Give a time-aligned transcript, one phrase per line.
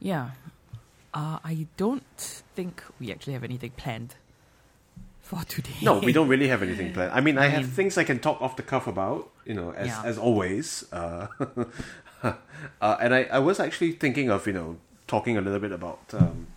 [0.00, 0.30] Yeah.
[1.12, 4.16] Uh, I don't think we actually have anything planned
[5.20, 5.74] for today.
[5.82, 7.12] No, we don't really have anything planned.
[7.12, 9.54] I mean, I, I have mean- things I can talk off the cuff about, you
[9.54, 10.02] know, as Yeah.
[10.04, 10.84] as always.
[10.92, 11.28] Uh,
[12.22, 12.32] uh,
[13.00, 14.76] and I, I was actually thinking of, you know,
[15.06, 16.48] talking a little bit about, um,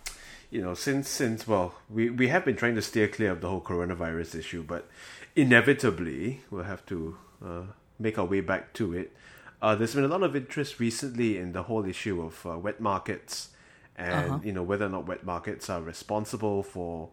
[0.50, 3.48] you know, since since well, we we have been trying to steer clear of the
[3.48, 4.88] whole coronavirus issue, but
[5.36, 7.62] inevitably we'll have to uh,
[7.98, 9.12] make our way back to it.
[9.60, 12.80] Uh, there's been a lot of interest recently in the whole issue of uh, wet
[12.80, 13.48] markets,
[13.96, 14.40] and Uh-huh.
[14.44, 17.10] you know whether or not wet markets are responsible for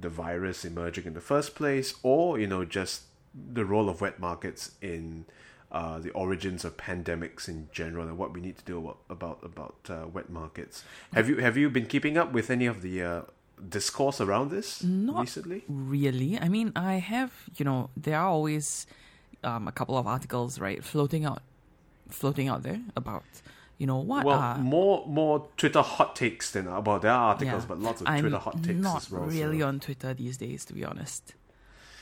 [0.00, 3.02] the virus emerging in the first place, or you know just
[3.54, 5.24] the role of wet markets in
[5.70, 9.38] uh, the origins of pandemics in general, and what we need to do about about,
[9.42, 10.82] about uh, wet markets.
[11.12, 13.22] Have you have you been keeping up with any of the uh,
[13.68, 15.62] discourse around this Not recently?
[15.68, 16.38] Really?
[16.40, 18.86] I mean, I have, you know, there are always
[19.44, 21.42] um, a couple of articles, right, floating out,
[22.08, 23.24] floating out there about,
[23.78, 27.62] you know, what Well, are more more Twitter hot takes than about there are articles,
[27.62, 27.68] yeah.
[27.68, 29.22] but lots of I'm Twitter hot takes not as well.
[29.22, 29.68] really so.
[29.68, 31.34] on Twitter these days, to be honest.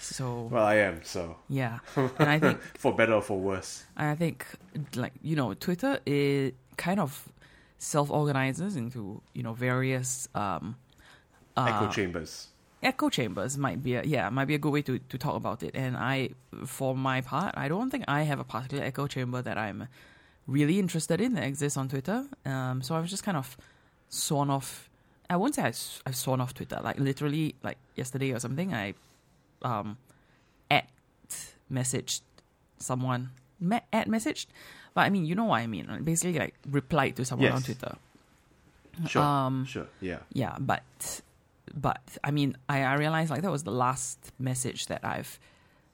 [0.00, 3.84] So Well, I am so yeah, and I think for better or for worse.
[3.96, 4.46] I think
[4.94, 7.28] like you know Twitter it kind of
[7.78, 10.76] self organizes into you know various um
[11.56, 12.48] uh, Echo chambers.
[12.82, 15.62] Echo chambers might be a, yeah might be a good way to, to talk about
[15.62, 15.74] it.
[15.74, 16.30] And I
[16.64, 19.88] for my part I don't think I have a particular echo chamber that I'm
[20.46, 22.26] really interested in that exists on Twitter.
[22.44, 23.56] Um so I was just kind of
[24.08, 24.88] sworn off
[25.28, 25.72] I won't say I,
[26.06, 26.80] I've sworn off Twitter.
[26.82, 28.94] Like literally like yesterday or something I
[29.62, 29.96] um
[30.70, 30.88] at
[31.72, 32.20] messaged
[32.78, 34.46] someone me- at messaged.
[34.94, 37.96] But I mean you know what I mean basically like replied to someone on Twitter.
[39.08, 40.20] Sure, um, sure, yeah.
[40.32, 41.20] yeah, but
[41.76, 45.38] but I mean, I, I realized like that was the last message that I've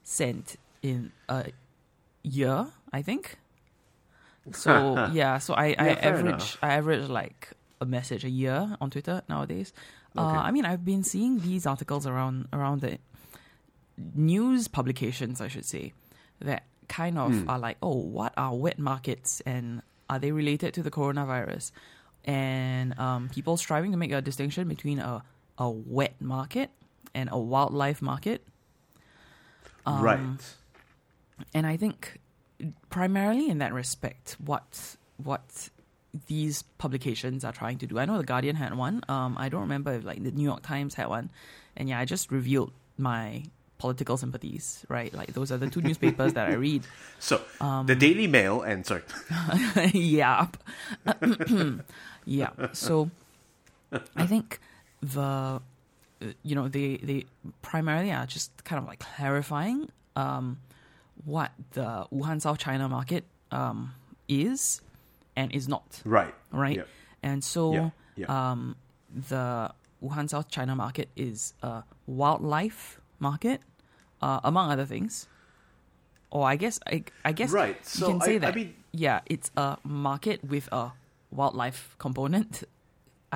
[0.03, 1.51] sent in a
[2.23, 3.37] year, I think.
[4.53, 6.57] So yeah, so I, I Yeah, fair average enough.
[6.61, 7.49] I average like
[7.81, 9.73] a message a year on Twitter nowadays.
[10.15, 12.97] Uh, I mean, I've been seeing these articles around around the
[14.15, 15.93] news publications, I should say,
[16.39, 17.49] that kind of Hmm.
[17.49, 21.71] are like, oh, what are wet markets and are they related to the coronavirus?
[22.25, 25.23] And um, people striving to make a distinction between a
[25.57, 26.69] a wet market
[27.13, 28.45] and a wildlife market.
[29.85, 30.55] Um, right.
[31.53, 32.19] And I think
[32.89, 35.69] primarily in that respect, what what
[36.27, 37.97] these publications are trying to do.
[37.97, 39.01] I know the Guardian had one.
[39.09, 41.31] Um, I don't remember if like the New York Times had one.
[41.75, 43.43] And yeah, I just revealed my
[43.79, 45.13] political sympathies, right?
[45.13, 46.83] Like those are the two newspapers that I read.
[47.19, 49.03] So um, the Daily Mail and sorry,
[49.93, 50.47] yeah.
[52.25, 52.49] yeah.
[52.73, 53.09] So
[54.15, 54.59] I think
[55.03, 57.25] the uh, you know they they
[57.61, 60.59] primarily are just kind of like clarifying um,
[61.25, 63.93] what the Wuhan South China market um,
[64.27, 64.81] is
[65.35, 66.77] and is not, right, right?
[66.77, 66.83] Yeah.
[67.23, 68.27] And so Yeah, yeah.
[68.51, 68.75] um,
[69.29, 69.71] the
[70.03, 73.61] Wuhan South China market is a wildlife market,
[74.21, 75.27] uh, among other things.
[76.29, 78.55] Or I guess I, I guess Right, you so can say I- I that.
[78.55, 80.91] mean- yeah, it's a market with a
[81.31, 82.63] wildlife component.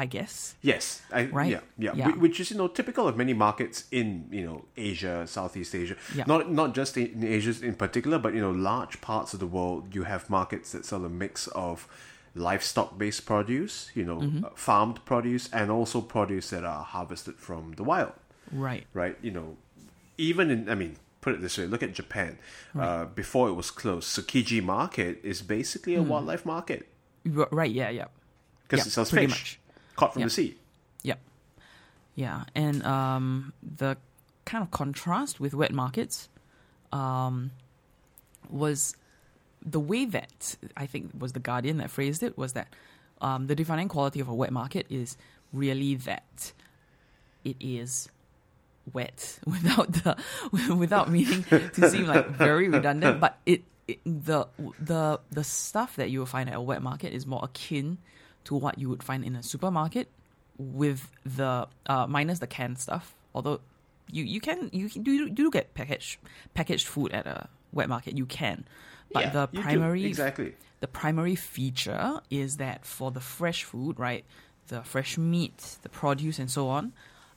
[0.03, 0.55] I guess.
[0.61, 1.51] Yes, I, Right?
[1.51, 2.11] Yeah, yeah, Yeah.
[2.11, 5.95] Wh- Which is you know typical of many markets in you know Asia, Southeast Asia.
[6.15, 6.25] Yeah.
[6.27, 9.95] Not not just in Asia in particular, but you know large parts of the world.
[9.95, 11.87] You have markets that sell a mix of
[12.35, 14.45] livestock based produce, you know, Mm-hmm.
[14.45, 18.13] uh, farmed produce, and also produce that are harvested from the wild.
[18.51, 18.85] Right.
[18.93, 19.17] Right?
[19.21, 19.57] You know,
[20.17, 20.95] even in I mean.
[21.19, 22.37] Put it this way: Look at Japan.
[22.79, 26.87] Uh, before it was closed, Tsukiji Market is basically a wildlife market
[27.25, 27.71] Right.
[27.71, 27.89] Yeah.
[27.89, 28.05] Yeah.
[28.63, 29.59] because Yeah, it sells fish much.
[29.97, 30.27] Caught from Yeah.
[30.27, 30.57] the sea.
[31.03, 31.19] Yep.
[32.15, 33.97] Yeah, and um, the
[34.45, 36.29] kind of contrast with wet markets
[36.93, 37.51] um,
[38.49, 38.95] was
[39.65, 42.69] the way that I think was the Guardian that phrased it was that
[43.21, 45.17] um, the defining quality of a wet market is
[45.51, 46.53] really that
[47.43, 48.07] it is
[48.93, 50.17] wet without the
[50.75, 54.47] without meaning to seem like very redundant, but it, it the
[54.79, 57.97] the the stuff that you will find at a wet market is more akin
[58.47, 60.07] to what you would find in a supermarket
[60.57, 63.13] with the uh, minus the canned stuff.
[63.35, 63.59] Although
[64.11, 66.17] you you can you do do get packaged
[66.53, 68.65] packaged food at a wet market, you can,
[69.13, 70.55] but Yeah, the primary exactly.
[70.79, 74.23] the primary feature is that for the fresh food, right,
[74.67, 76.93] the fresh meat, the produce, and so on,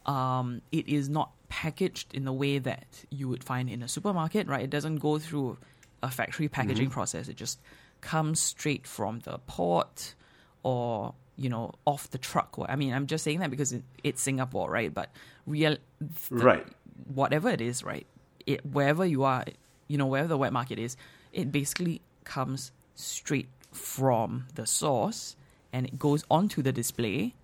[0.06, 4.46] um, it is not packaged in the way that you would find in a supermarket,
[4.46, 4.62] right?
[4.62, 5.58] It doesn't go through
[6.02, 6.94] a factory packaging Mm-hmm.
[6.98, 7.28] process.
[7.28, 7.58] It just
[8.00, 10.14] comes straight from the port
[10.62, 12.56] or you know off the truck.
[12.68, 13.74] I mean, I'm just saying that because
[14.04, 14.92] it's Singapore, right?
[14.92, 15.10] But
[15.46, 16.66] real, the- Right.
[17.14, 18.06] whatever it is, right?
[18.46, 19.44] It wherever you are,
[19.88, 20.96] you know, wherever the wet market is,
[21.32, 25.36] it basically comes straight from the source
[25.72, 27.34] and it goes onto the display,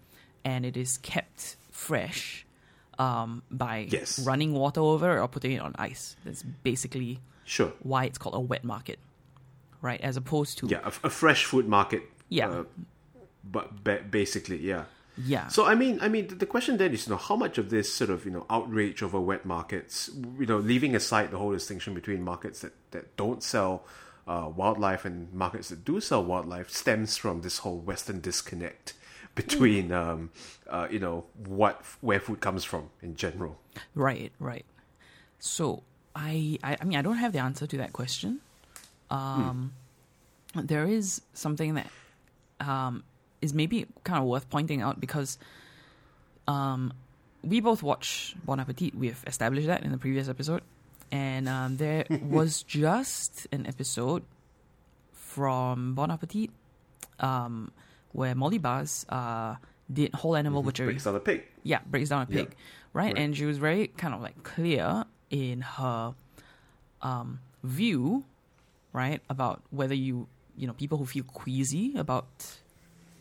[0.44, 2.44] and it is kept fresh
[2.98, 4.18] um, by Yes.
[4.26, 6.16] running water over it or putting it on ice.
[6.24, 7.72] That's basically Sure.
[7.82, 8.98] why it's called a wet market,
[9.80, 10.00] right?
[10.00, 12.02] As opposed to Yeah, a, a fresh food market.
[12.28, 12.48] Yeah.
[12.48, 12.64] uh,
[13.50, 14.84] but ba- basically, yeah.
[15.16, 15.46] yeah.
[15.48, 17.92] So I mean, I mean, the- question then is, you know, how much of this
[17.92, 21.94] sort of you know outrage over wet markets, you know, leaving aside the whole distinction
[21.94, 23.84] between markets that that don't sell
[24.26, 28.94] uh, wildlife and markets that do sell wildlife, stems from this whole Western disconnect
[29.36, 30.30] between, um,
[30.68, 33.58] uh, you know, what where food comes from in general.
[33.94, 34.64] Right, right.
[35.38, 35.82] So
[36.16, 38.40] I, I, I mean, I don't have the answer to that question.
[39.10, 39.72] Um,
[40.54, 41.90] There is something that
[42.60, 43.04] um,
[43.42, 45.38] is maybe kind of worth pointing out because
[46.48, 46.92] um,
[47.42, 48.94] we both watch Bon Appetit.
[48.94, 50.62] We've established that in the previous episode,
[51.12, 54.22] and um, there was just an episode
[55.12, 56.50] from Bon Appetit
[57.20, 57.70] um,
[58.12, 59.56] where Molly Baz uh,
[59.92, 61.44] did whole animal butchery Breaks down a pig.
[61.62, 62.44] yeah breaks down a Yeah.
[62.44, 62.56] pig
[62.92, 63.06] right?
[63.14, 63.18] Right.
[63.18, 66.14] and she was very kind of like clear in her
[67.02, 68.24] um view
[68.92, 72.26] right about whether you you know people who feel queasy about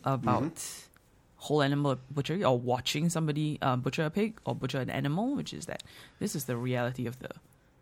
[0.06, 1.44] about Mm-hmm.
[1.46, 5.52] whole animal butchery or watching somebody uh, butcher a pig or butcher an animal which
[5.52, 5.82] is that
[6.18, 7.28] this is the reality of the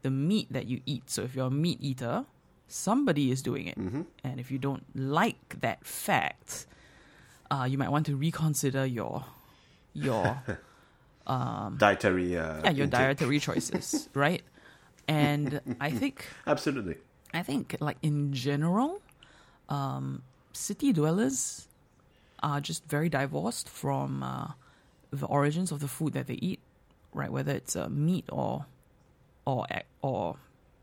[0.03, 2.25] the meat that you eat so if you're a meat eater
[2.67, 4.03] somebody is doing it Mm-hmm.
[4.25, 6.67] and if you don't like that fact
[7.53, 9.25] uh, you might want to reconsider your
[9.93, 10.43] your
[11.79, 12.37] Dietary.
[12.37, 12.91] Uh, yeah, your intake.
[12.91, 14.43] dietary choices, right?
[15.09, 16.97] And I think Absolutely.
[17.32, 19.00] I think like in general,
[19.69, 20.23] um,
[20.53, 21.69] city dwellers
[22.44, 24.49] are just very divorced from uh,
[25.11, 26.61] the origins of the food that they eat,
[27.12, 27.32] right?
[27.32, 28.67] Whether it's uh, meat or
[29.46, 29.67] or
[30.02, 30.37] or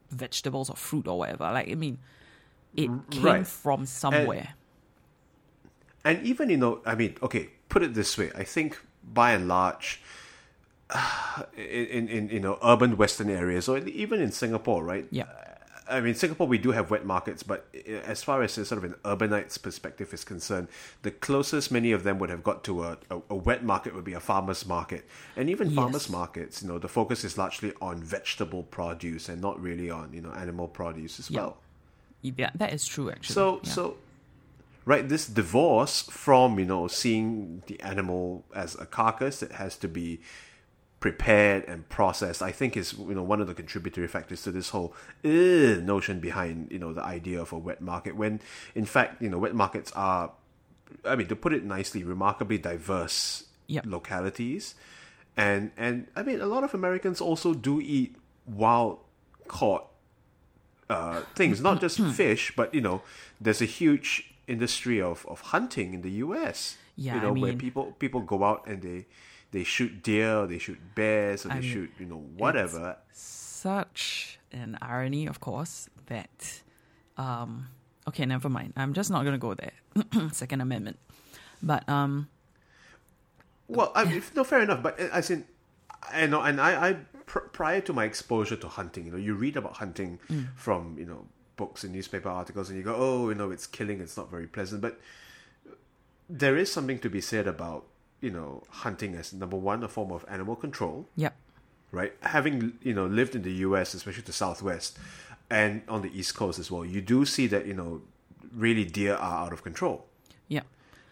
[0.10, 1.46] vegetables or fruit or whatever.
[1.52, 2.00] Like I mean,
[2.76, 3.48] it came right.
[3.48, 4.56] from somewhere.
[6.04, 8.32] And even, you know, I mean, okay, put it this way.
[8.34, 10.02] I think by and large,
[11.56, 15.06] in, in, you know, urban Western areas, or even in Singapore, right?
[15.12, 15.26] yeah,
[15.92, 17.68] I mean, Singapore, we do have wet markets, but
[18.06, 20.68] as far as a sort of an urbanite's perspective is concerned,
[21.02, 24.04] the closest many of them would have got to a, a, a wet market would
[24.06, 25.06] be a farmer's market.
[25.36, 29.62] And even farmer's markets, you know, the focus is largely on vegetable produce and not
[29.62, 31.42] really on, you know, animal produce as Yeah.
[31.42, 31.58] well.
[32.22, 33.34] yeah, that is true actually.
[33.34, 33.70] So yeah.
[33.72, 33.98] so
[34.86, 39.88] right, this divorce from, you know, seeing the animal as a carcass that has to
[39.88, 40.20] be
[41.02, 44.70] prepared and processed, I think is you know one of the contributory factors to this
[44.70, 44.94] whole
[45.26, 48.16] "Ugh" notion behind you know the idea of a wet market.
[48.16, 48.40] When
[48.74, 50.32] in fact you know wet markets are,
[51.04, 53.86] I mean to put it nicely, remarkably diverse Yep.
[53.88, 54.76] localities,
[55.36, 58.16] and and I mean a lot of Americans also do eat
[58.46, 59.00] wild
[59.48, 59.88] caught
[60.90, 63.02] uh, things, not just fish, but you know,
[63.40, 66.78] there's a huge industry of, of hunting in the U.S.
[66.98, 69.06] Yeah, you I know, where people people go out and they
[69.52, 72.98] they shoot deer, or they shoot bears, or they I mean, shoot you know whatever.
[73.12, 76.62] such an irony, of course, that
[77.18, 77.68] um
[78.08, 78.74] okay, never mind.
[78.76, 79.74] I'm just not gonna go there.
[80.32, 80.98] Second Amendment.
[81.62, 82.28] But um
[83.68, 84.82] Well, I mean, no, fair enough.
[84.84, 85.46] But uh, as in,
[86.12, 86.94] I know, and I, I
[87.26, 90.20] pr- prior to my exposure to hunting, you know, you read about hunting
[90.56, 94.02] from you know books and newspaper articles, and you go, oh, you know, it's killing,
[94.02, 94.82] it's not very pleasant.
[94.82, 95.00] But
[96.28, 97.86] there is something to be said about
[98.22, 101.36] you know hunting as number one a form of animal control, yep.
[101.92, 102.14] right?
[102.22, 104.98] Having you know lived in the U.S., especially the Southwest,
[105.50, 108.02] and on the East Coast as well, you do see that you know
[108.56, 110.06] really deer are out of control
[110.50, 110.64] Yeah.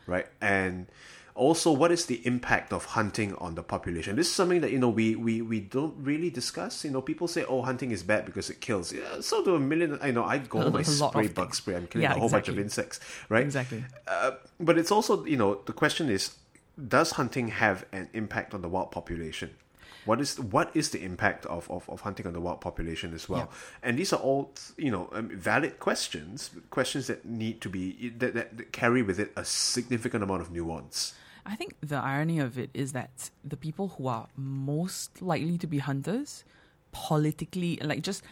[0.07, 0.27] right?
[0.41, 0.87] And
[1.35, 4.17] also, what is the impact of hunting on the population?
[4.17, 6.83] This is something that you know we, we, we don't really discuss.
[6.83, 9.59] You know, people say, "Oh, hunting is bad because it kills." Yeah, so do a
[9.59, 9.97] million.
[10.01, 10.25] I know.
[10.25, 11.33] I go A home, I lot of spray things.
[11.35, 11.75] bug spray.
[11.77, 12.99] I'm killing Yeah, a whole bunch of insects,
[13.29, 13.43] right?
[13.43, 13.85] Exactly.
[14.05, 16.35] Uh, but it's also, you know, the question is,
[16.87, 19.55] does hunting have an impact on the wild population?
[20.05, 23.27] What is what is the impact of, of, of hunting on the wild population as
[23.27, 23.51] well?
[23.83, 28.33] And these are all, you know, um, valid questions, questions that need to be that,
[28.33, 31.13] that, that carry with it a significant amount of nuance.
[31.45, 35.67] I think the irony of it is that the people who are most likely to
[35.67, 36.43] be hunters,
[36.91, 38.23] politically, like just,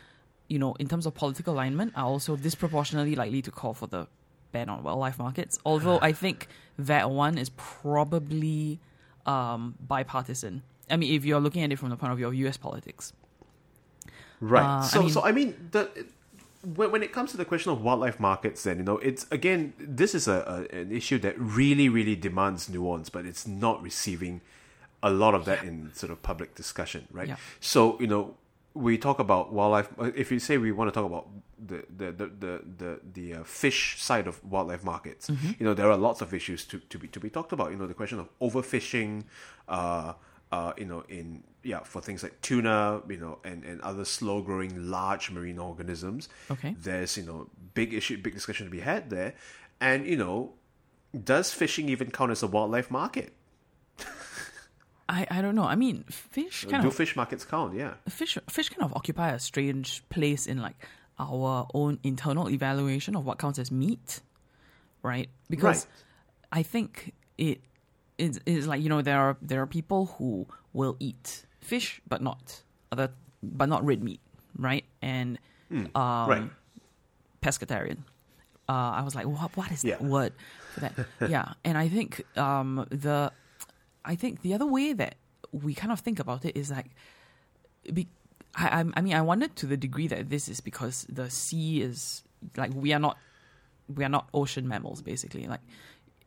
[0.48, 4.08] you know, in terms of political alignment, are also disproportionately likely to call for the
[4.52, 5.60] ban on wildlife markets.
[5.66, 8.80] Although I think that one is probably
[9.26, 10.64] um, bipartisan.
[10.90, 13.14] I mean, if you're looking at it from the point of view of US politics.
[14.40, 14.64] Right.
[14.64, 15.90] Uh, I so, mean- so I mean, the
[16.76, 19.74] when, when it comes to the question of wildlife markets, then you know, it's again,
[19.80, 24.42] this is a, a an issue that really, really demands nuance, but it's not receiving
[25.04, 27.28] a lot of that in sort of public discussion, right?
[27.28, 27.36] Yeah.
[27.60, 28.36] So, you know,
[28.78, 32.12] we talk about wildlife, uh, if you say we want to talk about the the
[32.12, 35.30] the the the, the uh, fish side of wildlife markets,
[35.60, 37.72] you know there are lots of issues to, to be to be talked about.
[37.72, 39.24] You know the question of overfishing,
[39.68, 40.14] uh,
[40.52, 44.42] uh, you know in yeah for things like tuna, you know, and and other slow
[44.42, 46.30] growing large marine organisms.
[46.52, 46.76] Okay.
[46.78, 49.34] There's you know big issue, big discussion to be had there,
[49.82, 50.54] and you know,
[51.24, 53.34] does fishing even count as a wildlife market?
[55.10, 55.64] I, I don't know.
[55.64, 57.74] I mean, fish kind Do of fish markets count?
[57.74, 57.94] Yeah.
[58.10, 60.76] fish fish kind of occupy a strange place in like
[61.20, 64.22] our own internal evaluation of what counts as meat,
[65.02, 65.30] right?
[65.50, 66.60] Because Right.
[66.60, 67.62] I think it
[68.18, 72.22] is is like you know there are there are people who will eat fish but
[72.22, 73.10] not other
[73.42, 74.20] but not red meat,
[74.58, 74.84] right?
[75.02, 75.40] And
[75.96, 76.44] um, right.
[77.42, 78.00] pescatarian.
[78.70, 79.56] Uh, I was like, what?
[79.56, 80.08] What is that Yeah.
[80.08, 80.34] word
[80.74, 80.94] for that?
[81.30, 83.32] yeah, and I think um, the,
[84.08, 85.16] I think the other way that
[85.52, 86.92] we kind of think about it is like,
[87.94, 88.08] be,
[88.56, 92.24] I, I, mean, I wondered to the degree that this is because the sea is
[92.56, 93.18] like we are not,
[93.94, 95.48] we are not ocean mammals, basically.
[95.48, 95.62] Like,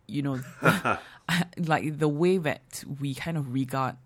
[0.06, 0.40] you know,
[1.58, 3.96] like the way that we kind of regard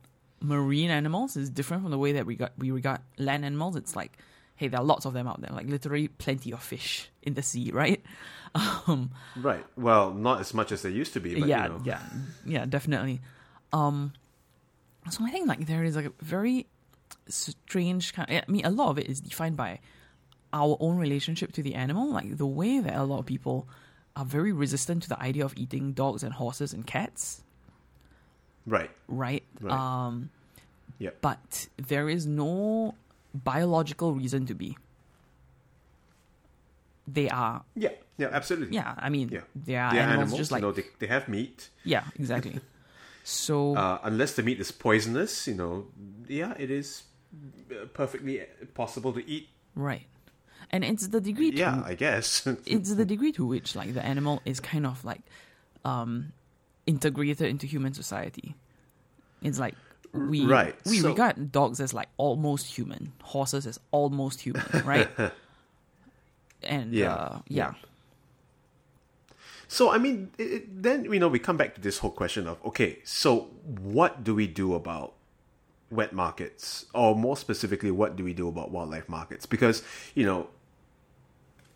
[0.40, 3.76] marine animals is different from the way that we got we regard land animals.
[3.76, 4.18] It's like,
[4.56, 7.42] hey, there are lots of them out there, like literally plenty of fish in the
[7.42, 8.02] sea, right?
[8.86, 9.66] Um, Right.
[9.76, 11.82] Well, not as much as there used to be, but yeah, you know.
[11.84, 12.02] yeah,
[12.46, 13.20] yeah, definitely.
[13.72, 14.12] Um,
[15.10, 16.66] so I think like there is like a very
[17.28, 18.30] strange kind.
[18.30, 19.80] I mean, a lot of it is defined by
[20.52, 23.66] our own relationship to the animal, like the way that a lot of people
[24.16, 27.42] are very resistant to the idea of eating dogs and horses and cats,
[28.64, 28.90] Right.
[29.08, 29.42] right?
[29.60, 29.72] Right.
[29.74, 30.30] Um,
[31.00, 31.18] Yep.
[31.20, 32.94] but there is no
[33.34, 34.78] biological reason to be.
[37.06, 37.90] They are, Yeah.
[38.16, 38.28] Yeah.
[38.32, 38.76] Absolutely.
[38.76, 38.94] yeah.
[38.96, 39.40] I mean, Yeah.
[39.56, 40.38] they are They are animals, animals.
[40.38, 41.70] just like you know, they, they have meat.
[41.82, 42.60] yeah, exactly.
[43.24, 45.86] So Uh, unless the meat is poisonous, you know,
[46.28, 47.04] yeah, it is
[47.72, 48.42] uh, perfectly
[48.74, 49.48] possible to eat.
[49.74, 50.04] right,
[50.70, 52.46] and it's the degree to Yeah, I guess.
[52.66, 55.22] it's the degree to which like the animal is kind of like
[55.84, 56.32] um
[56.86, 58.54] integrated into human society.
[59.42, 59.74] It's like
[60.12, 65.08] we Right, we so- regard dogs as like almost human, horses as almost human, right?
[66.62, 67.72] and Yeah, uh, yeah,
[69.68, 72.46] So I mean, it, it- then you know we come back to this whole question
[72.46, 75.14] of okay, so what do we do about
[75.90, 79.46] wet markets, or more specifically, what do we do about wildlife markets?
[79.46, 79.82] Because
[80.14, 80.48] you know,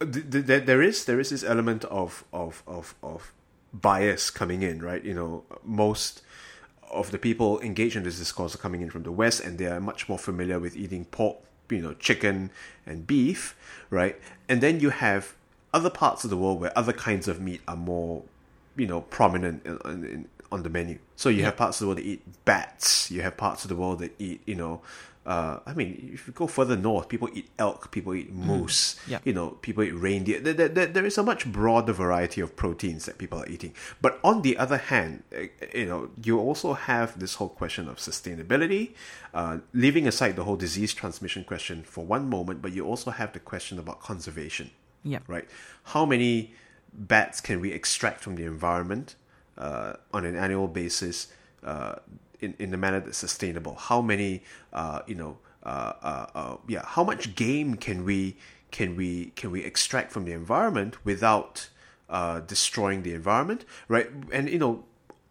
[0.00, 3.32] th- th- there is there is this element of of of of
[3.72, 5.04] bias coming in, right?
[5.04, 6.22] You know, most
[6.90, 9.66] of the people engaged in this discourse are coming in from the west, and they
[9.66, 11.36] are much more familiar with eating pork,
[11.70, 12.50] you know, chicken
[12.86, 13.54] and beef,
[13.90, 14.16] right?
[14.48, 15.34] And then you have
[15.72, 18.22] other parts of the world where other kinds of meat are more,
[18.76, 20.98] you know, prominent in, in, in, on the menu.
[21.16, 23.10] So you have parts of the world that eat bats.
[23.10, 24.80] You have parts of the world that eat, you know,
[25.26, 29.22] uh, I mean, if you go further north, people eat elk, people eat moose, Yep.
[29.26, 30.40] you know, people eat reindeer.
[30.40, 33.74] There, there, there- there is a much broader variety of proteins that people are eating.
[34.00, 37.98] But on the other hand, eh, you know, you also have this whole question of
[37.98, 38.92] sustainability,
[39.34, 43.34] uh, leaving aside the whole disease transmission question for one moment, but you also have
[43.34, 44.70] the question about conservation
[45.02, 45.48] yeah, right?
[45.84, 46.54] How many
[46.92, 49.14] bats can we extract from the environment
[49.56, 51.28] uh, on an annual basis
[51.64, 51.96] uh,
[52.40, 53.74] in in a manner that's sustainable?
[53.74, 58.36] How many, uh, you know, uh, uh, uh, yeah, how much game can we
[58.70, 61.68] can we can we extract from the environment without
[62.46, 64.08] destroying the environment, right?
[64.32, 64.84] And you know,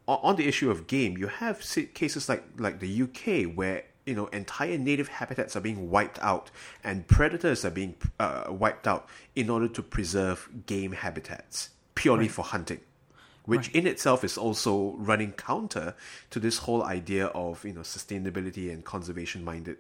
[0.08, 1.62] on on the issue of game, you have
[1.94, 6.50] cases like like the UK where you know entire native habitats are being wiped out
[6.84, 12.44] and predators are being uh, wiped out in order to preserve game habitats purely for
[12.44, 12.80] hunting
[13.46, 13.76] which Right.
[13.76, 15.94] in itself is also running counter
[16.32, 19.78] to this whole idea of you know sustainability and conservation minded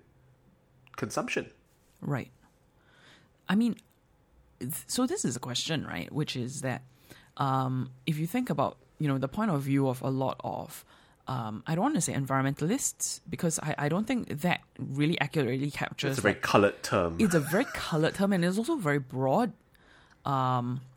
[0.95, 1.51] consumption
[2.01, 2.31] right.
[3.49, 3.75] I mean,
[4.59, 6.11] th- so this is a question, right?
[6.11, 6.81] Which is that
[7.37, 10.83] um, if you think about, you know, the point of view of a lot of,
[11.27, 15.71] um, I don't want to say environmentalists because I, I don't think that really accurately
[15.71, 16.11] captures.
[16.11, 18.99] it's a very like- colored term it's a very colored term and it's also very
[18.99, 19.51] broad,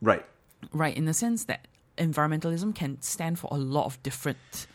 [0.00, 0.24] right
[0.72, 0.96] right?
[0.96, 1.66] In the sense that
[1.98, 4.66] environmentalism can stand for a lot of different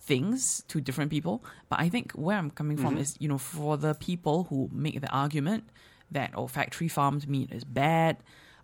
[0.00, 1.44] things to different people.
[1.68, 5.00] But I think where I'm coming from is, you know, for the people who make
[5.00, 5.64] the argument
[6.10, 8.16] that oh, factory farmed meat is bad,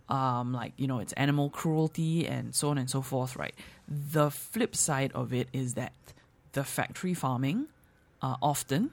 [0.09, 3.53] um, like you know, it's animal cruelty and so on and so forth, right?
[3.87, 5.93] The flip side of it is that
[6.53, 7.67] the factory farming,
[8.21, 8.91] uh, often,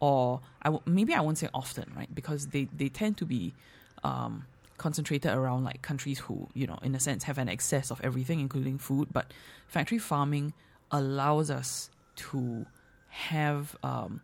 [0.00, 2.12] or I w- maybe I won't say often, right?
[2.12, 3.54] Because they they tend to be
[4.02, 4.46] um,
[4.78, 8.40] concentrated around like countries who, you know, in a sense, have an excess of everything,
[8.40, 9.08] including food.
[9.12, 9.32] But
[9.68, 10.54] factory farming
[10.90, 12.66] allows us to
[13.08, 14.20] have um,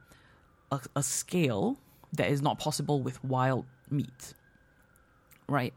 [0.73, 1.77] a, a scale
[2.13, 4.35] that is not possible with wild meat.
[5.49, 5.75] Right?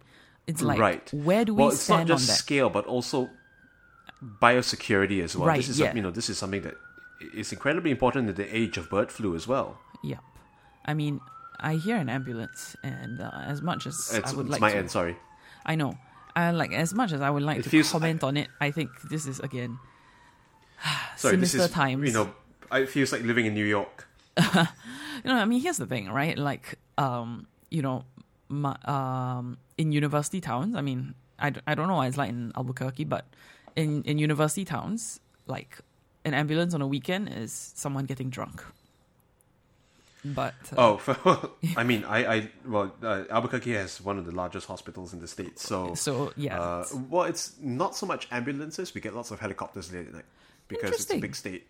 [0.48, 1.14] It's like right.
[1.14, 3.30] where do we well, it's not just scale, but also
[4.24, 5.48] biosecurity as well.
[5.48, 5.94] Right, This is yeah.
[5.94, 6.76] you know this is something that
[7.34, 9.78] is incredibly important in the age of bird flu as well.
[10.04, 10.20] Yep.
[10.86, 11.20] I mean,
[11.60, 14.72] I hear an ambulance, and uh, as much as It's, I would it's like my
[14.72, 14.92] to, end.
[14.92, 15.18] Sorry.
[15.66, 15.98] I know.
[16.36, 18.48] I like as much as I would like It to feels- comment on it.
[18.62, 19.80] I think this is again
[21.18, 21.34] Sorry.
[21.34, 22.08] sinister this is times.
[22.08, 22.32] you know.
[22.72, 24.08] It feels like living in New York.
[24.38, 24.44] you
[25.26, 26.38] know, I mean, here's the thing, right?
[26.38, 28.04] Like, um, you know,
[28.50, 32.52] my, um, in university towns, I mean, I, I don't know what it's like in
[32.56, 33.26] Albuquerque, but
[33.76, 35.78] in, in university towns, like,
[36.26, 38.64] an ambulance on a weekend is someone getting drunk.
[40.26, 44.68] But uh, Oh, I mean, I, I well, uh, Albuquerque has one of the largest
[44.68, 48.94] hospitals in the state, so so yeah, Uh, well, it's not so much ambulances.
[48.94, 50.26] We get lots of helicopters late at night
[50.68, 51.68] because it's a big state,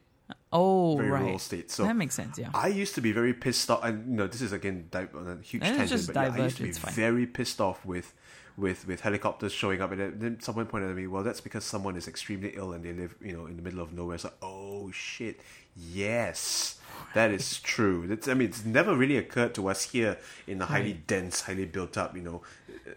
[0.51, 1.71] oh very right, rural state.
[1.71, 2.37] So that makes sense.
[2.37, 5.07] Yeah, I used to be very pissed off, and you know, this is again di-
[5.13, 8.13] on a huge Eh, tangent, but yeah, I used to be very pissed off with,
[8.57, 11.95] with, with helicopters showing up, and then- someone pointed at me, well, that's because someone
[11.95, 14.15] is extremely ill and they live, you know, in the middle of nowhere.
[14.15, 15.41] It's like, oh shit,
[15.75, 16.79] yes,
[17.13, 18.07] that is true.
[18.07, 20.17] That's, I mean, it's never really occurred to us here
[20.47, 22.41] in a highly dense, highly built up, you know,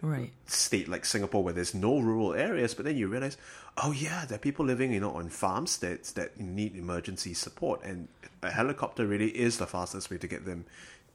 [0.01, 0.31] right.
[0.47, 3.37] state like Singapore where there's no rural areas, but then you realize,
[3.79, 8.09] oh yeah, there are people living, you know, on farmsteads that need emergency support, and
[8.43, 10.65] a helicopter really is the fastest way to get them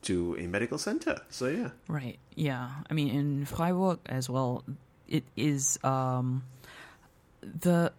[0.03, 1.21] to a medical center.
[1.29, 2.17] So yeah, Right.
[2.35, 2.69] Yeah.
[2.89, 4.63] I mean, in Freiburg as well,
[5.07, 6.43] it is um,
[7.41, 7.91] the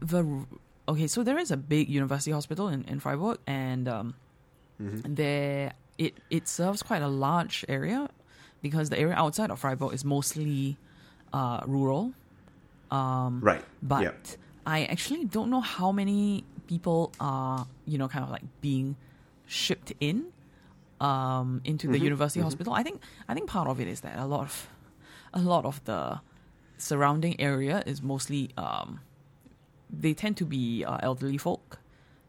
[0.00, 0.46] the
[0.88, 1.06] okay.
[1.06, 4.14] So there is a big university hospital in, in Freiburg, and um,
[4.78, 8.08] there it it serves quite a large area
[8.62, 10.76] because the area outside of Freiburg is mostly
[11.32, 12.12] uh, rural.
[12.92, 14.12] Um, right, but yeah,
[14.66, 18.96] I actually don't know how many people are, you know, kind of like being
[19.46, 20.26] shipped in
[21.00, 22.72] um, into the university hospital.
[22.74, 24.68] I think I think part of it is that a lot of
[25.32, 26.20] a lot of the
[26.76, 29.00] surrounding area is mostly um,
[29.90, 31.78] they tend to be uh, elderly folk,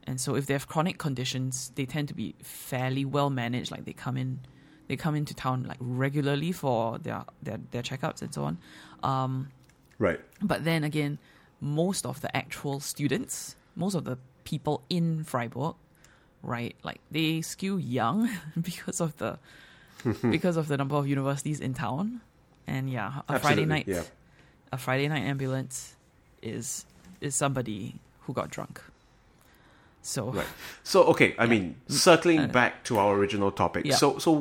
[0.08, 3.69] and so if they have chronic conditions, they tend to be fairly well managed.
[3.69, 4.39] Like they come in,
[4.88, 8.58] they come into town like regularly for their their, their checkups and so on.
[9.04, 9.49] Um,
[10.04, 11.18] right, but then again,
[11.60, 15.76] most of the actual students, most of the people in Freiburg,
[16.42, 18.30] right, like they skew young
[18.62, 19.39] because of the
[20.30, 22.22] because of the number of universities in town.
[22.68, 24.04] And yeah, a Friday night yeah.
[24.72, 25.96] a Friday night ambulance
[26.42, 26.86] is
[27.22, 28.82] is somebody who got drunk.
[30.06, 30.46] So Right.
[30.84, 33.86] So okay, I mean, circling Uh, back to our original topic.
[33.86, 33.96] yeah.
[33.96, 34.32] So so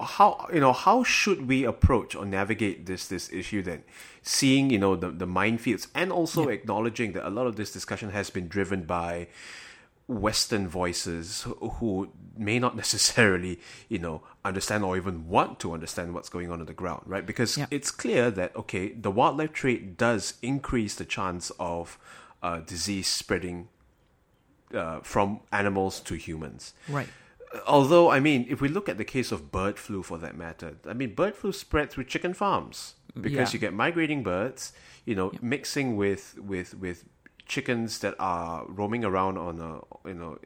[0.00, 3.82] how you know how should we approach or navigate this this issue then?
[4.22, 8.10] Seeing you know the the minefields and also acknowledging that a lot of this discussion
[8.10, 9.26] has been driven by
[10.06, 11.42] Western voices
[11.78, 16.60] who- may not necessarily, you know, understand or even want to understand what's going on
[16.60, 17.26] on the ground, right?
[17.26, 17.66] Because Yeah.
[17.70, 21.98] it's clear that okay, the wildlife trade does increase the chance of
[22.42, 23.68] uh, disease spreading
[24.74, 26.74] uh, from animals to humans.
[26.88, 27.08] right.
[27.66, 30.76] Although, I mean, if we look at the case of bird flu for that matter,
[30.86, 33.52] I mean, bird flu spread through chicken farms because Yeah.
[33.54, 34.74] you get migrating birds,
[35.06, 37.04] you know, mixing with with with
[37.46, 40.38] chickens that are roaming around on a you know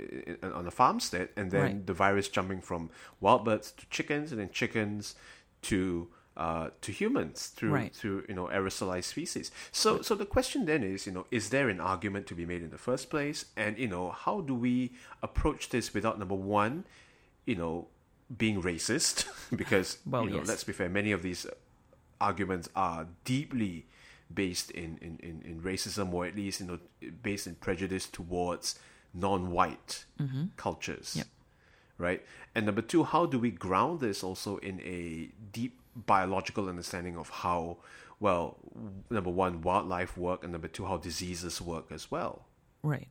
[0.55, 1.87] on a farmstead, and then Right.
[1.89, 2.89] the virus jumping from
[3.21, 5.17] wild birds to chickens, and then chickens
[5.63, 7.95] to uh, to humans through Right.
[7.95, 9.51] through you know aerosolized species.
[9.71, 12.63] So so the question then is you know is there an argument to be made
[12.63, 14.93] in the first place, and you know how do we
[15.23, 16.85] approach this without number one,
[17.45, 17.89] you know,
[18.37, 20.49] being racist because Well, you know yes.
[20.49, 21.47] let's be fair, many of these
[22.21, 23.87] arguments are deeply
[24.33, 26.79] based in, in, in, in racism or at least you know
[27.23, 28.79] based in prejudice towards
[29.13, 30.05] non-white
[30.57, 31.19] cultures Mm-hmm.
[31.19, 31.27] Yep.
[31.99, 32.23] right
[32.55, 37.29] and number two how do we ground this also in a deep biological understanding of
[37.29, 37.77] how
[38.21, 38.57] well
[39.11, 42.47] number one wildlife work and number two how diseases work as well
[42.83, 43.09] Right.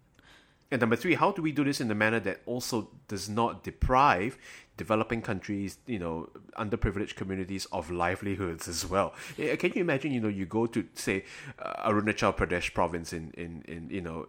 [0.72, 3.64] and number three, how do we do this in a manner that also does not
[3.64, 4.38] deprive
[4.78, 9.14] developing countries, you know, underprivileged communities of livelihoods as well?
[9.38, 11.24] Eh, Can you imagine, you know, you go to say
[11.60, 14.28] uh, Arunachal Pradesh province in, in, in you know,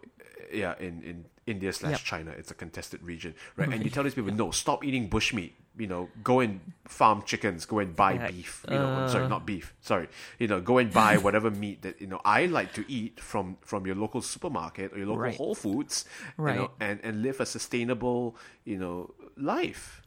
[0.51, 1.99] eh, yeah, in, in India slash Yep.
[2.01, 3.69] China, it's a contested region, right?
[3.69, 5.51] And you tell these people, no, stop eating bushmeat.
[5.77, 7.65] You know, go and farm chickens.
[7.65, 8.65] Go and buy Yeah, beef.
[8.69, 9.73] You know, sorry, uh, not beef.
[9.81, 10.07] Sorry,
[10.37, 13.57] you know, go and buy whatever meat that you know I like to eat from
[13.61, 15.35] from your local supermarket or your local Right.
[15.35, 16.05] Whole Foods,
[16.37, 16.55] you Right.
[16.55, 20.01] know, and and live a sustainable, you know, life.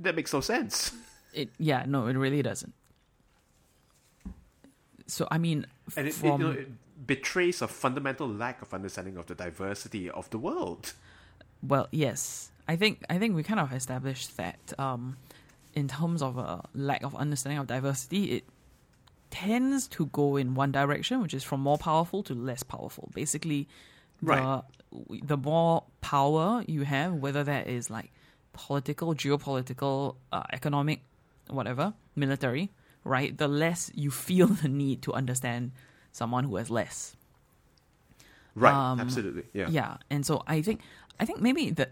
[0.00, 0.92] That makes no sense.
[1.32, 2.74] It yeah, no, it really doesn't.
[5.06, 5.66] So I mean,
[5.96, 6.68] And it, it, you know, it
[7.06, 10.92] betrays a fundamental lack of understanding of the diversity of the world.
[11.62, 12.50] Well, yes.
[12.68, 15.16] I think I think we kind of established that um,
[15.74, 18.44] in terms of a lack of understanding of diversity, it
[19.30, 23.10] tends to go in one direction, which is from more powerful to less powerful.
[23.14, 23.68] Basically,
[24.20, 24.62] Right.
[24.90, 28.12] the the more power you have, whether that is like
[28.52, 31.00] political, geopolitical, uh, economic,
[31.48, 32.70] whatever, military,
[33.02, 33.36] right?
[33.36, 35.72] The less you feel the need to understand
[36.12, 37.16] someone who has less.
[38.54, 38.74] Right.
[38.74, 39.44] Um, Absolutely.
[39.54, 39.68] Yeah.
[39.70, 40.82] Yeah, and so I think
[41.18, 41.88] I think maybe the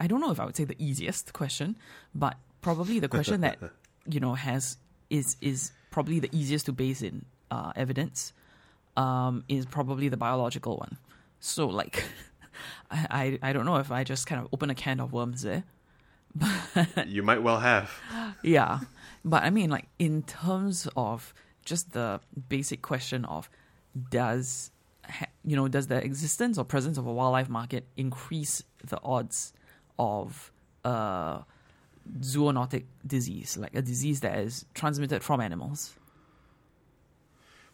[0.00, 1.76] I don't know if I would say the easiest question,
[2.14, 3.58] but probably the question that
[4.08, 4.76] you know has
[5.08, 8.32] is is probably the easiest to base in uh, evidence
[8.96, 10.98] um, is probably the biological one.
[11.40, 12.04] So like,
[12.90, 15.42] I, I I don't know if I just kind of open a can of worms
[15.42, 15.64] there.
[17.06, 17.90] You might well have.
[18.42, 18.80] Yeah,
[19.24, 23.50] but I mean like in terms of just the basic question of
[24.10, 24.70] does
[25.44, 29.52] you know does the existence or presence of a wildlife market increase the odds
[30.00, 30.50] of
[30.84, 31.44] a
[32.34, 35.80] zoonotic disease like a disease that is transmitted from animals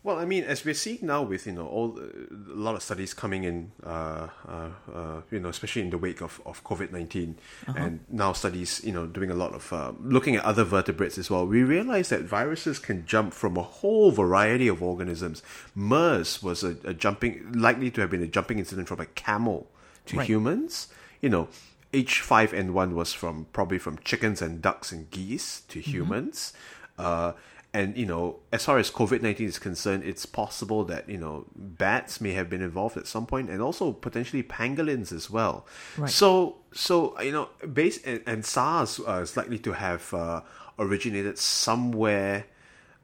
[0.07, 3.13] Well, I mean, as we're seeing now with you know all a lot of studies
[3.13, 7.35] coming in, uh, uh, uh, you know, especially in the wake of, of COVID 19
[7.75, 11.29] and now studies, you know, doing a lot of uh, looking at other vertebrates as
[11.29, 11.45] well.
[11.45, 15.43] We realize that viruses can jump from a whole variety of organisms.
[15.75, 19.67] MERS was a, a jumping, likely to have been a jumping incident from a camel
[20.07, 20.29] to Right.
[20.29, 20.87] humans.
[21.21, 21.49] You know,
[21.93, 26.53] H5N1 was from probably from chickens and ducks and geese to humans.
[26.99, 27.33] Uh,
[27.75, 31.45] and you know, as far as COVID nineteen is concerned, it's possible that you know
[31.55, 35.67] bats may have been involved at some point, and also potentially pangolins as well.
[35.99, 36.09] Right.
[36.09, 40.41] So, so you know, base and, and SARS uh, is likely to have uh,
[40.79, 42.47] originated somewhere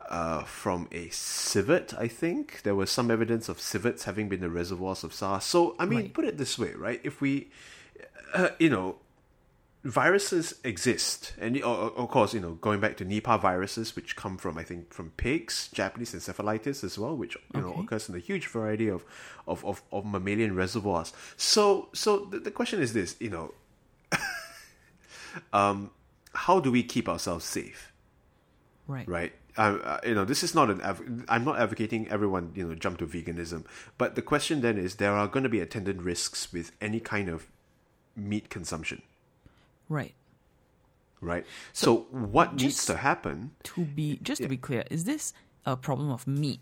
[0.09, 1.92] uh, from a civet.
[1.99, 5.45] I think there was some evidence of civets having been the reservoirs of SARS.
[5.45, 6.14] So, I mean, Right.
[6.14, 7.01] put it this way, right?
[7.05, 7.51] If we,
[8.35, 8.97] uh, you know,
[9.85, 14.59] viruses exist, and of course, you know, going back to Nipah viruses, which come from
[14.59, 18.47] I think from pigs, Japanese encephalitis as well, which you know occurs in a huge
[18.47, 19.05] variety of
[19.47, 21.12] of, of, of mammalian reservoirs.
[21.37, 23.55] So, so the, the question is this, you know,
[25.53, 25.90] um,
[26.35, 27.92] how do we keep ourselves safe?
[28.87, 29.33] right right?
[29.57, 31.25] Uh, uh, you know, this is not an.
[31.29, 33.64] I'm not advocating everyone you know jump to veganism,
[33.99, 37.29] but the question then is there are going to be attendant risks with any kind
[37.29, 37.49] of
[38.16, 39.03] meat consumption,
[39.88, 40.14] right
[41.20, 41.46] right?
[41.72, 43.53] So, what needs to happen?
[43.64, 45.33] to be just to be clear is this
[45.64, 46.61] a problem of meat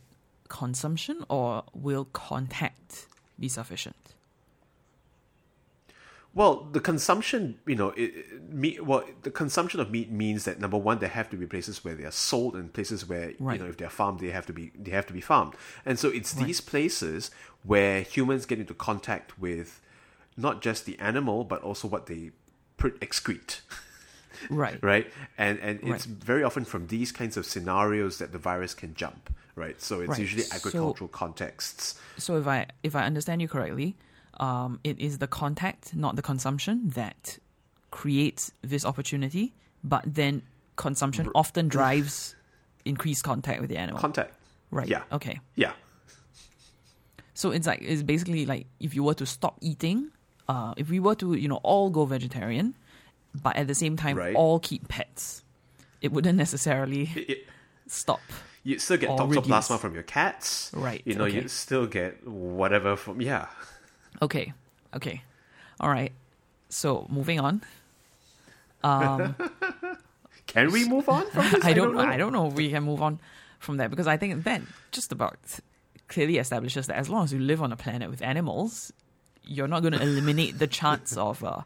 [0.49, 3.07] consumption or will contact
[3.39, 3.97] be sufficient
[6.33, 8.13] Well, the consumption, you know, it,
[8.53, 8.85] meat.
[8.87, 11.95] Well, the consumption of meat means that number one, there have to be places where
[11.97, 13.59] they are sold, and places where Right.
[13.59, 15.55] you know, if they're farmed, they have to be they have to be farmed.
[15.85, 17.31] And so it's these places
[17.65, 19.81] where humans get into contact with
[20.37, 22.31] not just the animal, but also what they
[22.79, 23.61] excrete.
[24.51, 25.11] right right?
[25.37, 26.25] And and it's Right.
[26.25, 29.81] very often from these kinds of scenarios that the virus can jump, right?
[29.81, 30.19] So it's Right.
[30.21, 31.99] usually So- agricultural contexts.
[32.17, 33.97] So if I if I understand you correctly,
[34.39, 37.39] um, it is the contact, not the consumption, that
[37.91, 39.53] creates this opportunity.
[39.85, 40.43] But then
[40.77, 42.35] consumption often drives
[42.85, 44.01] increased contact with the animal.
[44.01, 44.33] Contact.
[44.71, 44.89] right.
[44.89, 45.03] Yeah.
[45.13, 45.41] Okay.
[45.57, 45.73] Yeah.
[47.35, 50.11] So it's like it's basically like if you were to stop eating,
[50.51, 52.75] uh, if we were to you know all go vegetarian,
[53.47, 54.35] but at the same time Right.
[54.35, 55.43] all keep pets,
[56.03, 57.45] it wouldn't necessarily It- it-
[57.87, 58.21] stop.
[58.67, 60.71] you still get toxoplasma from your cats.
[60.75, 61.43] Right, You know, okay.
[61.43, 63.47] you still get whatever from yeah.
[64.21, 64.53] Okay.
[64.99, 65.23] Okay.
[65.79, 66.13] All right.
[66.69, 67.63] So moving on.
[68.83, 69.35] Um,
[70.47, 71.65] Can we move on from this?
[71.71, 72.01] I don't know.
[72.03, 73.21] I don't know if we can move on
[73.59, 75.39] from there because I think that just about
[76.09, 78.93] clearly establishes that as long as you live on a planet with animals,
[79.45, 81.63] you're not going to eliminate the chance of uh,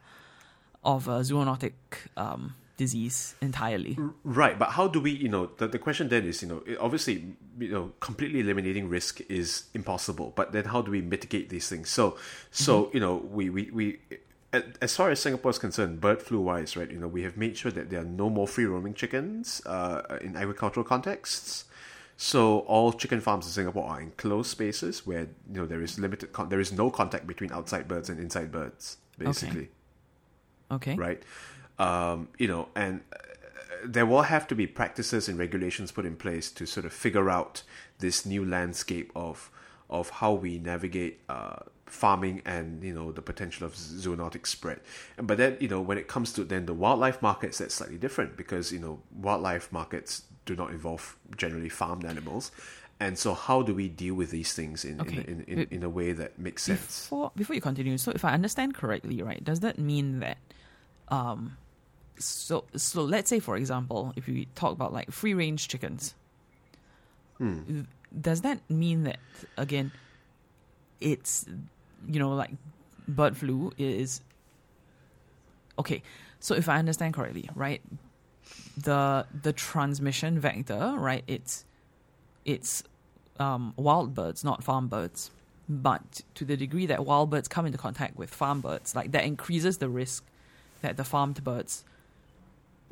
[0.85, 1.73] of a zoonotic
[2.17, 3.97] um, disease entirely.
[4.25, 7.25] Right, but how do we, you know, the, the question then is, you know, obviously,
[7.59, 11.89] you know, completely eliminating risk is impossible, but then how do we mitigate these things?
[11.89, 12.19] So,
[12.51, 13.99] so, you know, we, we, we,
[14.81, 17.57] as far as Singapore is concerned, bird flu wise, right, you know, we have made
[17.57, 21.65] sure that there are no more free roaming chickens uh, in agricultural contexts.
[22.17, 25.23] So all chicken farms in Singapore are enclosed spaces where
[25.53, 28.53] you know there is limited, con- there is no contact between outside birds and inside
[28.53, 29.69] birds, basically
[30.71, 30.95] Okay.
[30.97, 31.23] right?
[31.79, 33.17] Um, you know, and uh,
[33.85, 37.29] there will have to be practices and regulations put in place to sort of figure
[37.29, 37.63] out
[37.99, 39.51] this new landscape of
[39.91, 44.81] of how we navigate uh, farming and you know the potential of zoonotic spread.
[45.17, 48.37] But then you know when it comes to then the wildlife markets, that's slightly different
[48.37, 52.53] because you know wildlife markets do not involve generally farmed animals.
[53.01, 55.25] And so, how do we deal with these things in Okay.
[55.27, 57.03] in, in, in, in a way that makes sense?
[57.03, 60.39] Before before you continue, so if I understand correctly, right, does that mean that
[61.09, 61.57] um,
[62.19, 66.15] so so let's say for example, if we talk about like free range chickens,
[68.21, 69.19] does that mean that
[69.57, 69.91] again,
[71.01, 71.47] it's
[72.09, 72.51] you know like
[73.09, 74.21] bird flu is
[75.79, 76.03] okay.
[76.39, 77.83] So if I understand correctly, right,
[78.77, 81.65] the the transmission vector, right, it's
[82.45, 82.83] it's
[83.39, 85.31] um, wild birds, not farm birds.
[85.67, 89.25] But to the degree that wild birds come into contact with farm birds, like that
[89.25, 90.25] increases the risk
[90.83, 91.85] that the farmed birds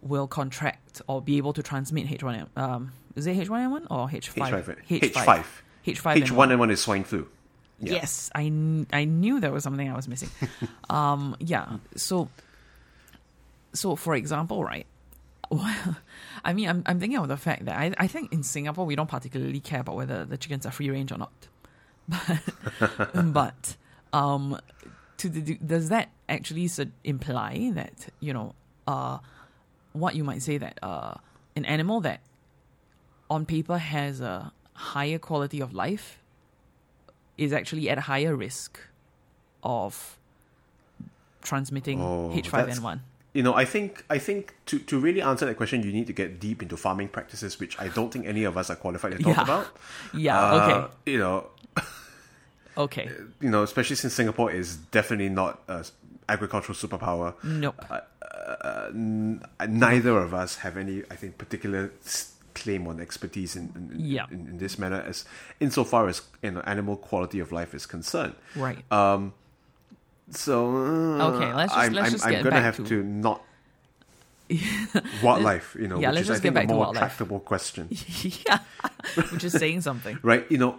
[0.00, 2.48] will contract or be able to transmit H1N.
[2.56, 4.76] Um, is it H1N1 or H5?
[4.88, 5.44] H5.
[5.86, 6.24] H5.
[6.24, 7.28] H1N1 is swine flu.
[7.78, 7.94] Yeah.
[7.94, 10.30] Yes, I, kn- I knew there was something I was missing.
[10.90, 12.28] um, yeah, so
[13.72, 14.86] so for example, right?
[15.52, 15.96] Well,
[16.44, 18.96] I mean, I'm I'm thinking of the fact that I I think in Singapore we
[18.96, 21.32] don't particularly care about whether the chickens are free range or not,
[22.08, 22.42] but
[23.32, 23.76] but
[24.12, 24.58] um,
[25.18, 26.68] to the does that actually
[27.04, 28.54] imply that you know
[28.88, 29.18] uh
[29.92, 31.14] what you might say that uh
[31.54, 32.20] an animal that
[33.28, 36.22] on paper has a higher quality of life
[37.36, 38.80] is actually at a higher risk
[39.62, 40.18] of
[41.42, 43.00] transmitting Oh, H5N1.
[43.34, 46.12] You know, I think I think to, to really answer that question, you need to
[46.12, 49.18] get deep into farming practices, which I don't think any of us are qualified to
[49.18, 49.42] talk Yeah.
[49.42, 49.66] about.
[50.14, 50.94] Yeah, Uh, okay.
[51.12, 51.46] You know,
[52.76, 53.10] Okay.
[53.40, 55.84] you know, especially since Singapore is definitely not a
[56.28, 57.34] agricultural superpower.
[57.44, 57.82] Nope.
[57.90, 61.90] Uh, n- neither of us have any, I think, particular
[62.54, 64.26] claim on expertise in in, in- Yeah.
[64.30, 65.24] in, in this manner, as
[65.60, 68.34] insofar as you know, animal quality of life is concerned.
[68.56, 68.78] Right.
[68.92, 69.32] Um,
[70.30, 72.84] so uh, Okay, let's just- I'm, let's I'm, just I'm get gonna back have to-
[72.84, 73.42] to, not
[75.22, 77.40] wildlife, you know, Yeah, which let's is I think get a back to more tractable
[77.40, 77.88] question,
[78.46, 78.58] yeah.
[79.30, 80.18] Which is saying something.
[80.22, 80.44] right?
[80.50, 80.78] You know,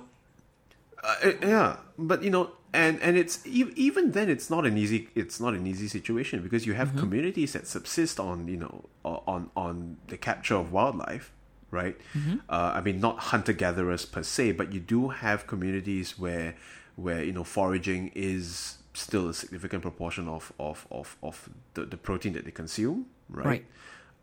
[1.03, 5.39] uh, yeah, but you know, and and it's even then it's not an easy it's
[5.39, 6.99] not an easy situation because you have Mm-hmm.
[6.99, 11.31] communities that subsist on you know on on the capture of wildlife
[11.71, 12.37] right Mm-hmm.
[12.49, 16.55] uh, i mean not hunter gatherers per se but you do have communities where
[16.95, 21.97] where you know foraging is still a significant proportion of of of, of the, the
[21.97, 23.65] protein that they consume right,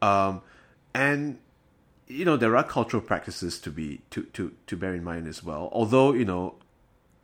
[0.02, 0.42] Um,
[0.94, 1.38] and
[2.06, 5.42] you know there are cultural practices to be to to to bear in mind as
[5.44, 6.54] well although you know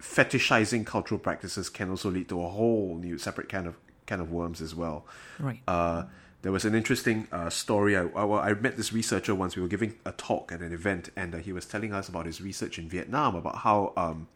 [0.01, 4.31] fetishizing cultural practices can also lead to a whole new separate kind of kind of
[4.31, 5.05] worms as well
[5.39, 5.61] Right.
[5.67, 6.05] uh,
[6.43, 7.97] there was an interesting uh, story.
[7.97, 9.57] I, I, I met this researcher once.
[9.57, 12.25] We were giving a talk at an event, and uh, he was telling us about
[12.27, 14.29] his research in Vietnam about how, um,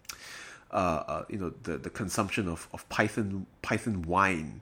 [0.73, 4.61] uh, uh, you know, the, the consumption of, of python python wine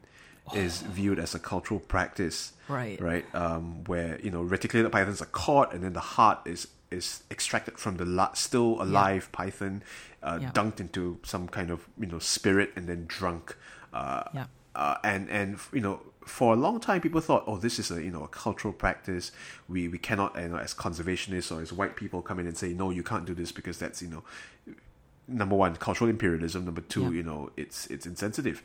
[0.55, 2.99] is viewed as a cultural practice, Right.
[3.01, 7.23] Right, um, where you know reticulated pythons are caught, and then the heart is is
[7.31, 9.83] extracted from the la- still alive python,
[10.23, 10.51] uh, Yeah.
[10.53, 13.57] dunked into some kind of you know spirit, and then drunk.
[13.93, 14.47] Uh, Yeah.
[14.75, 18.03] uh, and and you know for a long time people thought oh this is a
[18.03, 19.33] you know a cultural practice
[19.67, 22.75] we we cannot you know as conservationists or as white people come in and say
[22.75, 24.23] no you can't do this because that's you know
[25.29, 27.11] number one cultural imperialism number two Yeah.
[27.11, 28.63] you know it's it's insensitive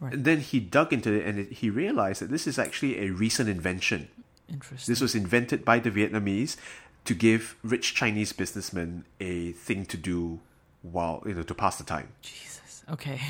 [0.00, 0.12] Right.
[0.14, 3.10] and then he dug into it and it, he realized that this is actually a
[3.10, 4.08] recent invention
[4.48, 4.92] Interesting.
[4.92, 6.56] this was invented by the Vietnamese
[7.04, 10.38] to give rich Chinese businessmen a thing to do
[10.82, 12.84] while you know to pass the time Jesus.
[12.90, 13.20] Okay.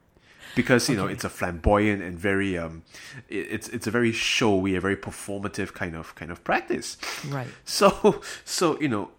[0.56, 2.82] because you know it's a flamboyant and very um
[3.28, 6.96] it, it's it's a very showy a very performative kind of kind of practice
[7.28, 7.46] Right.
[7.64, 9.10] so so you know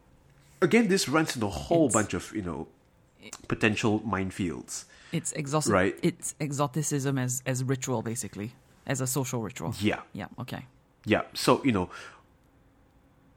[0.62, 2.68] again this runs into a whole It's- bunch of you know
[3.48, 5.74] potential minefields It's exotic.
[5.74, 5.96] Right.
[6.04, 8.52] It's exoticism as as ritual, basically,
[8.86, 9.74] as a social ritual.
[9.80, 10.28] yeah Yeah.
[10.40, 10.66] Okay.
[11.06, 11.90] yeah so you know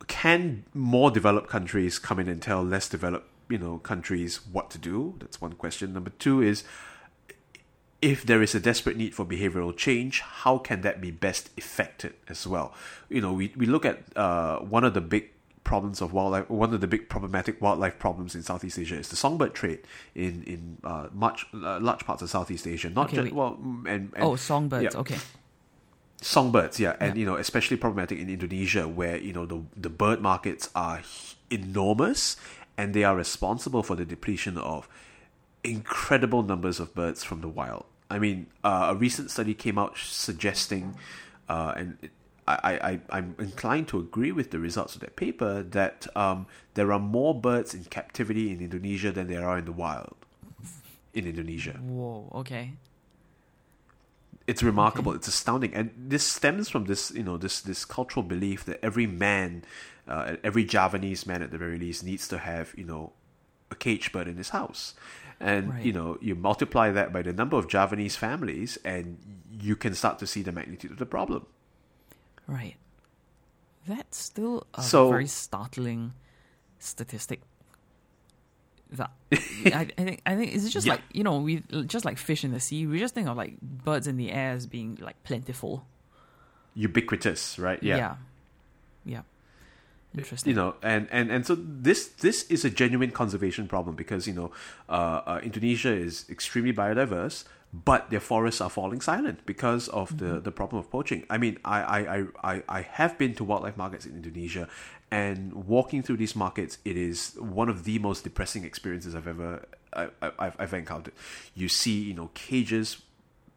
[0.07, 4.79] can more developed countries come in and tell less developed you know countries what to
[4.79, 6.64] do that's one question number two is
[8.03, 12.14] if there is a desperate need for behavioral change, how can that be best effected
[12.29, 12.75] as well?
[13.09, 15.31] You know, we, we look at uh, one of the big
[15.64, 19.16] problems of wildlife, one of the big problematic wildlife problems in Southeast Asia is the
[19.16, 19.81] songbird trade
[20.14, 22.90] in in uh, much uh, large parts of Southeast Asia.
[22.90, 23.35] Not Okay, just wait.
[23.35, 24.94] well, mm, and, and oh, songbirds.
[24.94, 25.01] yeah.
[25.01, 25.18] Okay.
[26.20, 27.20] songbirds yeah and Yeah.
[27.20, 31.03] you know especially problematic in indonesia where you know the the bird markets are
[31.51, 32.37] enormous
[32.79, 34.88] and they are responsible for the depletion of
[35.64, 39.96] incredible numbers of birds from the wild i mean uh, a recent study came out
[39.98, 40.94] suggesting
[41.48, 42.11] uh, and it,
[42.48, 46.92] I, I, I'm inclined to agree with the results of that paper that um, there
[46.92, 50.16] are more birds in captivity in Indonesia than there are in the wild
[51.14, 52.28] in Indonesia Whoa.
[52.35, 52.72] Okay.
[54.46, 58.64] it's remarkable it's astounding and this stems from this you know this this cultural belief
[58.64, 59.62] that every man
[60.09, 63.12] uh, every javanese man at the very least needs to have you know
[63.70, 64.94] a cage bird in his house
[65.38, 65.85] and Right.
[65.85, 69.18] you know you multiply that by the number of javanese families and
[69.61, 71.46] you can start to see the magnitude of the problem
[72.52, 72.76] Right.
[73.88, 76.12] That's still a So- very startling
[76.78, 77.40] statistic.
[78.92, 80.94] That I, I think I think it's just Yeah.
[81.00, 82.86] like you know we just like fish in the sea.
[82.86, 85.86] We just think of like birds in the air as being like plentiful.
[86.74, 87.82] Ubiquitous, right?
[87.82, 87.96] Yeah.
[87.96, 88.14] Yeah.
[89.04, 89.22] Yeah.
[90.14, 90.50] Interesting.
[90.50, 94.34] you know and, and and so this this is a genuine conservation problem because you
[94.34, 94.52] know
[94.90, 100.40] uh, uh, Indonesia is extremely biodiverse but their forests are falling silent because of the,
[100.40, 101.24] the problem of poaching.
[101.30, 104.68] I mean, I, I, I, I, I have been to wildlife markets in Indonesia
[105.11, 109.66] and walking through these markets, it is one of the most depressing experiences I've ever
[109.92, 111.14] I, I, I've, I've encountered.
[111.54, 113.02] You see, you know, cages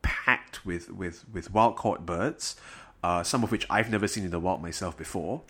[0.01, 2.56] packed with, with, with wild caught birds,
[3.04, 5.41] uh, some of which I've never seen in the wild myself before.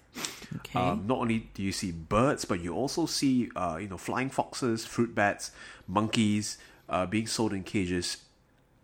[0.57, 0.79] okay.
[0.79, 4.29] Um, not only do you see birds, but you also see, uh, you know, flying
[4.29, 5.51] foxes, fruit bats,
[5.87, 6.57] monkeys
[6.89, 8.17] uh, being sold in cages,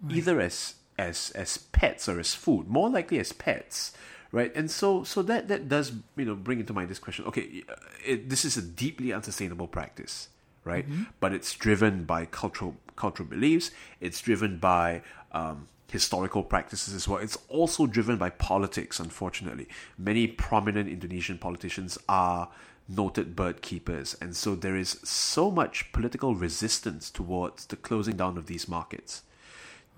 [0.09, 2.67] either as as as pets or as food.
[2.67, 3.93] More likely as pets,
[4.31, 4.55] right?
[4.55, 7.25] And so so that that does you know bring into mind this question.
[7.25, 10.29] Okay, uh, it, this is a deeply unsustainable practice,
[10.63, 10.85] right?
[11.19, 13.71] But it's driven by cultural cultural beliefs.
[13.99, 17.19] It's driven by um, historical practices as well.
[17.19, 19.67] It's also driven by politics, unfortunately.
[19.97, 22.49] Many prominent Indonesian politicians are
[22.87, 28.37] noted bird keepers, and so there is so much political resistance towards the closing down
[28.37, 29.23] of these markets.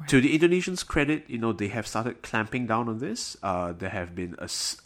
[0.07, 3.37] To the Indonesians' credit, you know they have started clamping down on this.
[3.41, 4.35] Uh, there have been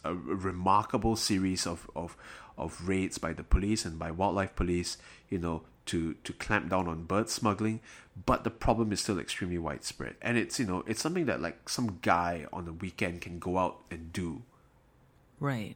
[0.04, 2.16] a remarkable series of, of
[2.56, 4.98] of raids by the police and by wildlife police,
[5.30, 7.80] you know, to to clamp down on bird smuggling.
[8.26, 11.68] But the problem is still extremely widespread, and it's you know it's something that like
[11.68, 14.42] some guy on the weekend can go out and do,
[15.40, 15.74] right.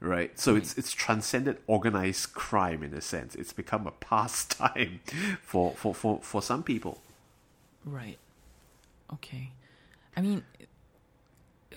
[0.00, 0.38] right?
[0.38, 3.34] So it's it's transcended organized crime in a sense.
[3.34, 5.00] It's become a pastime
[5.42, 7.02] for for for, for some people.
[7.84, 8.18] Right.
[9.14, 9.52] Okay.
[10.16, 10.42] I mean,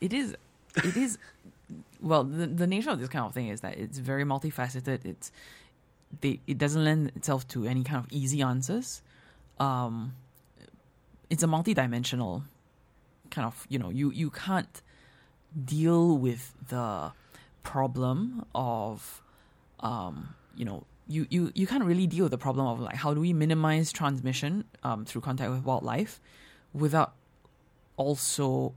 [0.00, 0.36] it is.
[0.76, 1.18] It is.
[2.00, 5.04] Well, the the nature of this kind of thing is that it's very multifaceted.
[5.04, 5.32] It's
[6.20, 6.40] they.
[6.46, 9.02] It doesn't lend itself to any kind of easy answers.
[9.58, 10.14] Um,
[11.30, 12.42] it's a multidimensional
[13.30, 13.66] kind of.
[13.68, 14.82] You know, you you can't
[15.64, 17.12] deal with the
[17.62, 19.22] problem of
[19.80, 23.14] um, you know, you, you, you can't really deal with the problem of like how
[23.14, 26.20] do we minimize transmission um, through contact with wildlife
[26.72, 27.14] without
[27.96, 28.74] also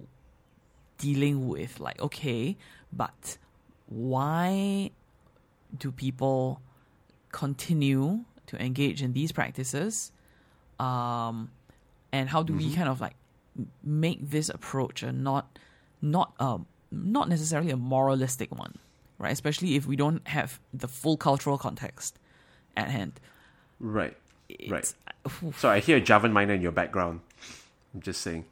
[0.97, 2.57] dealing with like okay,
[2.91, 3.37] but
[3.87, 4.91] why
[5.77, 6.61] do people
[7.31, 10.11] continue to engage in these practices?
[10.79, 11.51] Um,
[12.11, 13.15] and how do we kind of like
[13.83, 15.57] make this approach a not
[16.01, 18.77] not um not necessarily a moralistic one,
[19.17, 19.31] right?
[19.31, 22.19] Especially if we don't have the full cultural context
[22.75, 23.19] at hand.
[23.79, 24.15] Right.
[24.69, 24.93] Right.
[25.43, 27.21] Oof, So I hear Javan myna in your background.
[27.93, 28.45] I'm just saying.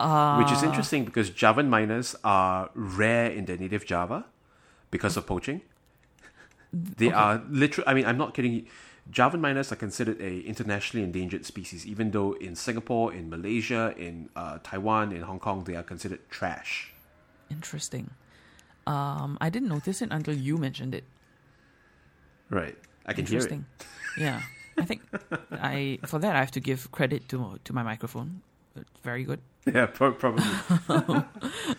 [0.00, 4.26] Which is interesting because Javan mynas are rare in their native Java
[4.90, 5.62] because of poaching.
[6.72, 8.52] They are literally, I mean, I'm not kidding.
[8.52, 8.64] you.
[9.10, 14.28] Javan mynas are considered a internationally endangered species, even though in Singapore, in Malaysia, in
[14.36, 16.92] uh, Taiwan, in Hong Kong, they are considered trash.
[17.50, 18.10] Interesting.
[18.88, 21.04] Um, I didn't notice it until you mentioned it.
[22.48, 22.76] Right.
[23.04, 23.52] I can hear it.
[23.52, 23.66] Interesting.
[24.16, 24.40] Yeah,
[24.80, 25.02] I think
[25.52, 28.40] I for that I have to give credit to to my microphone.
[28.76, 29.40] It's very good.
[29.66, 30.44] Yeah, pro- probably.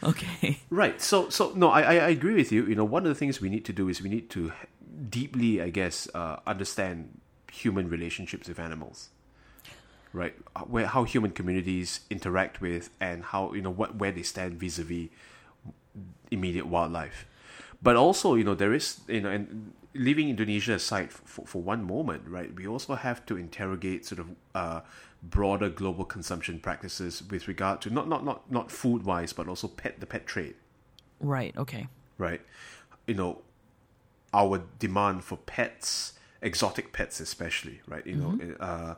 [0.03, 0.59] Okay.
[0.69, 1.01] Right.
[1.01, 2.65] So, so no, I, I I agree with you.
[2.65, 4.51] You know, one of the things we need to do is we need to
[5.09, 7.19] deeply, I guess, uh, understand
[7.51, 9.09] human relationships with animals.
[10.13, 10.35] Right.
[10.55, 14.59] Uh, Where how human communities interact with and how you know what where they stand
[14.59, 15.09] vis-a-vis
[16.31, 17.25] immediate wildlife.
[17.81, 21.83] But also, you know, there is you know, and leaving Indonesia aside for, for one
[21.83, 22.53] moment, right?
[22.53, 24.81] We also have to interrogate sort of uh,
[25.23, 29.67] broader global consumption practices with regard to not not not not food wise, but also
[29.67, 30.55] pet the pet trade,
[31.19, 31.55] Right.
[31.57, 31.87] Okay.
[32.17, 32.41] right?
[33.07, 33.41] You know,
[34.33, 38.05] our demand for pets, exotic pets especially, right?
[38.05, 38.95] You know, uh,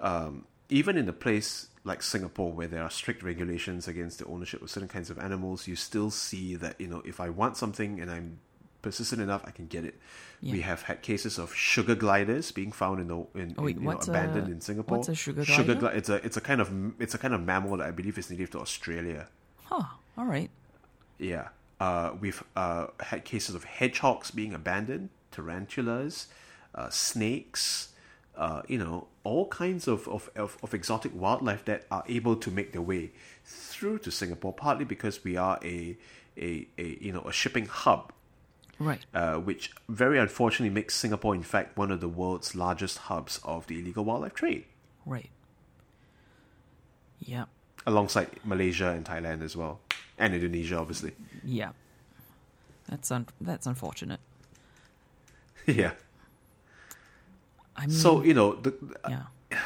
[0.00, 4.62] um, even in a place like Singapore where there are strict regulations against the ownership
[4.62, 8.00] of certain kinds of animals, you still see that you know if I want something
[8.00, 8.38] and I'm
[8.82, 9.98] persistent enough, I can get it.
[10.42, 13.82] We have had cases of sugar gliders being found in the in, Oh, wait, in,
[13.82, 14.98] you know, abandoned a- in Singapore.
[14.98, 15.96] what's a sugar Sugar glider?
[15.96, 16.70] it's a it's a kind of
[17.00, 19.28] it's a kind of mammal that I believe is native to Australia.
[19.64, 19.84] Huh.
[20.18, 20.50] All right.
[21.18, 21.48] Yeah.
[21.80, 26.28] Uh, we've uh, had cases of hedgehogs being abandoned, tarantulas,
[26.74, 27.88] uh, snakes,
[28.36, 32.50] uh, you know, all kinds of, of, of, of exotic wildlife that are able to
[32.50, 33.10] make their way
[33.44, 35.96] through to Singapore, partly because we are a,
[36.36, 38.12] a, a you know, a shipping hub,
[38.78, 39.04] Right.
[39.14, 43.66] uh, which very unfortunately makes Singapore, in fact, one of the world's largest hubs of
[43.68, 44.64] the illegal wildlife trade,
[45.06, 45.30] Right.
[47.20, 47.44] Yeah.
[47.86, 49.80] alongside Malaysia and Thailand as well.
[50.18, 51.12] and Indonesia, obviously.
[51.44, 51.70] Yeah,
[52.88, 54.20] that's un- that's unfortunate.
[55.66, 55.92] yeah.
[57.76, 58.74] I mean, So you know, the,
[59.08, 59.22] yeah,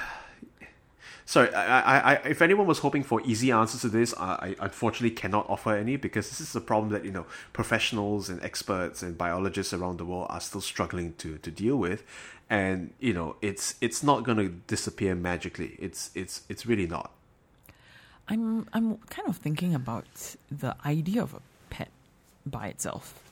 [1.25, 4.65] sorry, I, I, I, if anyone was hoping for easy answers to this, I, I
[4.65, 9.03] unfortunately cannot offer any because this is a problem that you know professionals and experts
[9.03, 12.03] and biologists around the world are still struggling to to deal with,
[12.51, 15.77] and you know, it's it's not going to disappear magically.
[15.79, 17.13] It's it's it's really not.
[18.29, 21.41] I'm I'm kind of thinking about the idea of a
[21.71, 21.89] pet
[22.47, 23.23] by itself,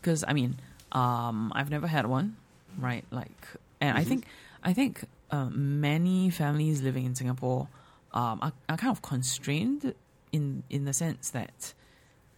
[0.00, 0.56] because I mean,
[0.92, 2.36] um, I've never had one,
[2.78, 3.04] right?
[3.10, 3.36] Like,
[3.80, 4.24] and I think
[4.62, 7.68] I think uh, many families living in Singapore
[8.12, 9.94] um, are, are kind of constrained
[10.32, 11.74] in in the sense that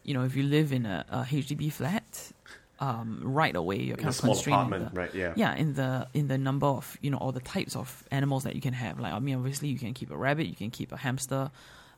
[0.05, 2.33] you know if you live in a, a HDB flat,
[2.81, 4.61] um, right away you're In kind a of small constrained.
[4.61, 5.15] in apartment, the- right?
[5.15, 5.33] Yeah.
[5.37, 8.55] yeah in the in the number of you know all the types of animals that
[8.55, 10.91] you can have like i mean obviously you can keep a rabbit you can keep
[10.93, 11.51] a hamster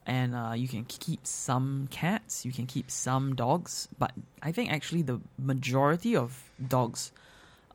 [0.06, 4.10] and uh, you can keep some cats you can keep some dogs but
[4.42, 7.12] i think actually the majority of dogs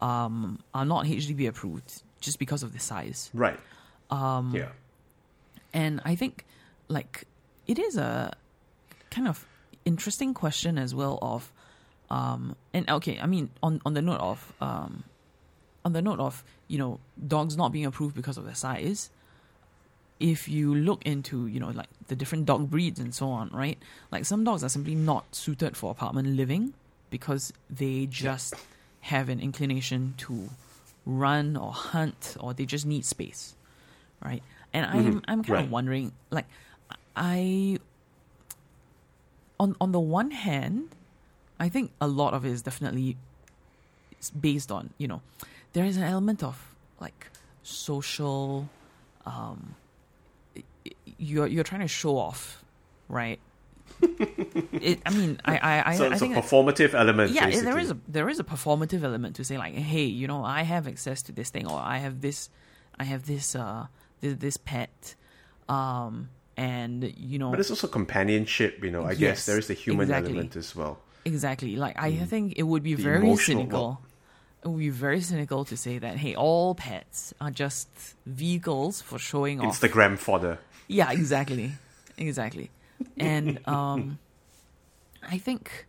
[0.02, 3.60] um, are not hdb approved just because of the size Right.
[4.12, 4.70] um, yeah.
[5.74, 6.46] and I think
[6.88, 7.24] like
[7.68, 8.34] it is a
[9.12, 9.46] kind of
[9.86, 11.52] interesting question as well of
[12.10, 15.04] um and okay, I mean on on the note of um
[15.86, 19.10] on the note of, you know, dogs not being approved because of their size,
[20.20, 23.78] if you look into, you know, like the different dog breeds and so on, right?
[24.12, 26.74] Like some dogs are simply not suited for apartment living
[27.10, 28.54] because they just
[29.02, 30.50] have an inclination to
[31.06, 33.56] run or hunt or they just need space.
[34.24, 34.44] Right?
[34.74, 35.66] And I'm I'm kind Right.
[35.66, 36.46] of wondering like
[37.16, 37.80] I
[39.60, 40.90] on on the one hand,
[41.60, 43.18] I think a lot of it is definitely
[44.40, 45.22] based on, you know,
[45.74, 47.28] there is an element of like
[47.64, 48.70] social
[49.26, 49.76] um
[51.18, 52.64] you're you're trying to show off,
[53.10, 53.40] right?
[54.02, 57.32] It, I mean, I I, I, so I it's a think that- performative element.
[57.32, 57.66] yeah, basically.
[57.66, 60.62] there is a there is a performative element to say like, hey, you know, I
[60.64, 62.50] have access to this thing, or I have this,
[63.00, 63.88] I have this uh
[64.22, 65.16] this, this pet,
[65.70, 69.04] um, and you know, But it's also companionship, you know.
[69.04, 70.34] I Yes, guess there is the human exactly.
[70.34, 71.00] element as well.
[71.26, 71.76] Exactly.
[71.76, 72.98] Like I think it would be Mm.
[72.98, 74.02] The very cynical.
[74.64, 77.88] It would be very cynical to say that hey, all pets are just
[78.26, 79.80] vehicles for showing off.
[79.80, 80.58] Instagram fodder.
[80.88, 81.74] Yeah, exactly,
[82.18, 82.70] exactly.
[83.18, 84.20] And um,
[85.24, 85.86] I think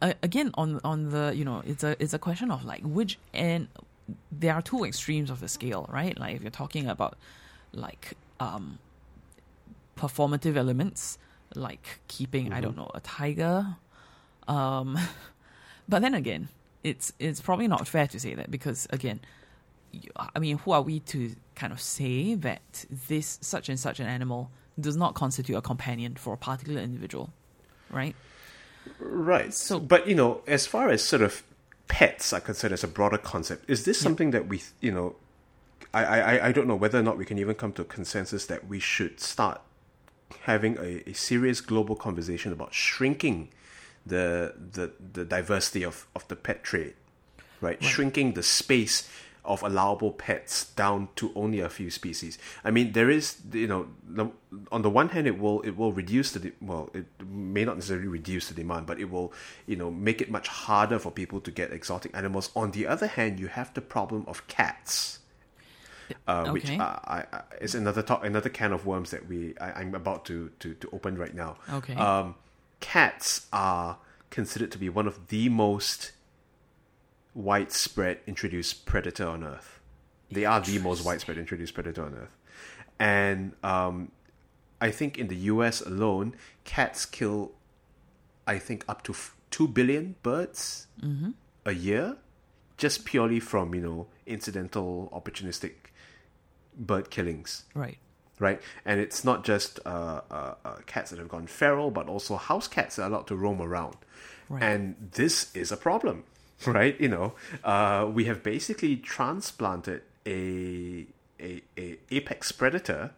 [0.00, 3.68] again on on the you know it's a it's a question of like which and
[4.32, 6.18] there are two extremes of the scale, right?
[6.18, 7.16] Like if you're talking about
[7.72, 8.78] like um
[9.96, 11.18] performative elements,
[11.54, 13.76] like keeping I don't know a tiger,
[14.48, 14.98] um,
[15.88, 16.48] but then again,
[16.82, 19.20] it's it's probably not fair to say that because again,
[20.16, 24.06] I mean, who are we to kind of say that this such and such an
[24.06, 24.50] animal
[24.80, 27.32] does not constitute a companion for a particular individual,
[27.90, 28.14] right?
[28.98, 29.52] Right.
[29.52, 31.42] So- but you know, as far as sort of
[31.88, 35.16] pets are concerned as a broader concept, is this something that we, you know,
[35.92, 38.46] I, I, I don't know whether or not we can even come to a consensus
[38.46, 39.60] that we should start
[40.42, 43.48] having a, a serious global conversation about shrinking
[44.06, 46.94] the the, the diversity of, of the pet trade.
[47.60, 47.82] Right?
[47.82, 49.06] Shrinking the space
[49.44, 52.38] of allowable pets down to only a few species.
[52.64, 54.30] I mean, there is, you know, the,
[54.70, 57.76] on the one hand, it will it will reduce the de- well, it may not
[57.76, 59.32] necessarily reduce the demand, but it will,
[59.66, 62.50] you know, make it much harder for people to get exotic animals.
[62.54, 65.20] On the other hand, you have the problem of cats
[66.26, 66.78] uh, which Okay.
[66.78, 70.24] uh, I, I, is another talk, another can of worms that we I, I'm about
[70.26, 71.56] to, to, to open right now.
[71.72, 71.94] Okay.
[71.94, 72.34] Um,
[72.80, 73.98] cats are
[74.30, 76.12] considered to be one of the most
[77.34, 79.80] widespread introduced predator on Earth.
[80.30, 82.36] They are the most widespread introduced predator on Earth,
[82.98, 84.12] and um,
[84.80, 85.80] I think in the U.S.
[85.80, 87.52] alone, cats kill,
[88.46, 90.86] I think up to f- two billion birds
[91.66, 92.16] a year,
[92.76, 95.72] just purely from you know incidental, opportunistic
[96.76, 97.98] bird killings Right.
[98.38, 98.60] right?
[98.84, 102.68] And it's not just uh, uh, uh, cats that have gone feral, but also house
[102.68, 103.96] cats that are allowed to roam around.
[104.48, 104.62] Right.
[104.62, 106.24] And this is a problem,
[106.66, 107.00] right?
[107.00, 107.34] You know,
[107.64, 111.06] uh, we have basically transplanted a,
[111.40, 113.12] a, a apex predator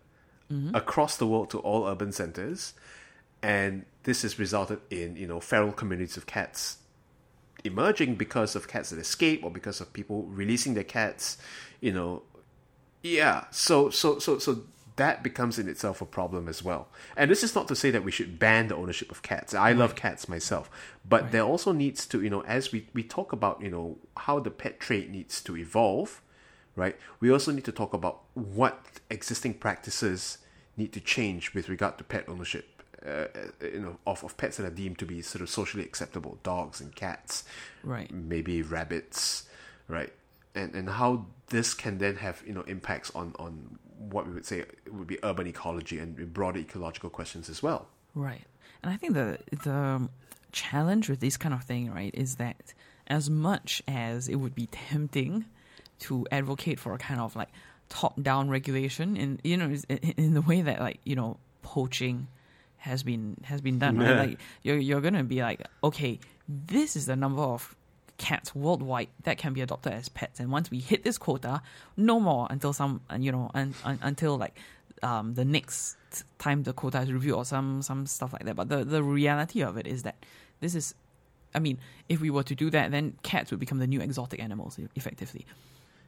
[0.74, 2.74] across the world to all urban centers,
[3.42, 6.76] and this has resulted in you know feral communities of cats
[7.64, 11.38] emerging because of cats that escape or because of people releasing their cats,
[11.80, 12.22] you know,
[13.02, 14.62] yeah, so so so so
[14.96, 16.88] that becomes in itself a problem as well.
[17.16, 19.54] And this is not to say that we should ban the ownership of cats.
[19.54, 20.70] I love cats myself,
[21.08, 24.38] but there also needs to, you know, as we we talk about, you know, how
[24.40, 26.20] the pet trade needs to evolve,
[26.76, 26.96] right?
[27.20, 30.38] We also need to talk about what existing practices
[30.76, 32.66] need to change with regard to pet ownership
[33.06, 33.26] uh,
[33.60, 36.80] you know of, of pets that are deemed to be sort of socially acceptable, dogs
[36.80, 37.44] and cats,
[37.82, 38.10] Right.
[38.12, 39.44] maybe rabbits,
[39.88, 40.12] right?
[40.54, 43.78] And and how this can then have you know impacts on on
[44.10, 47.88] what we would say would be urban ecology and broader ecological questions as well.
[48.14, 48.42] Right.
[48.82, 50.08] And I think the the
[50.52, 52.74] challenge with this kind of thing, right, is that
[53.06, 55.46] as much as it would be tempting
[56.00, 57.48] to advocate for a kind of like
[57.88, 62.26] top down regulation in you know in, in the way that like you know poaching
[62.78, 64.16] has been has been done right?
[64.16, 67.76] Like you're you're gonna be like okay this is the number of
[68.18, 71.62] cats worldwide that can be adopted as pets and once we hit this quota
[71.96, 74.56] no more until some you know un, un, until like
[75.02, 75.96] um, the next
[76.38, 79.60] time the quota is reviewed or some some stuff like that but the the reality
[79.62, 80.14] of it is that
[80.60, 80.94] this is
[81.54, 84.40] I mean, if we were to do that, then cats would become the new exotic
[84.40, 85.46] animals, effectively.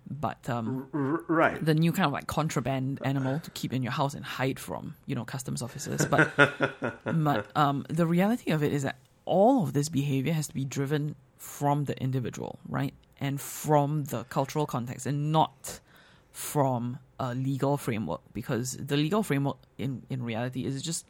[0.09, 1.65] But um, R- right.
[1.65, 4.97] the new kind of like contraband animal to keep in your house and hide from,
[5.07, 6.05] you know, customs officers.
[6.05, 6.31] But
[7.05, 10.65] but um, the reality of it is that all of this behavior has to be
[10.65, 11.15] driven
[11.45, 15.81] from the individual, right, and from the cultural context, and not
[16.33, 18.23] from a legal framework.
[18.33, 21.07] Because the legal framework, in in reality, is just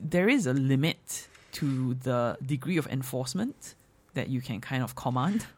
[0.00, 3.74] there is a limit to the degree of enforcement
[4.14, 5.46] that you can kind of command.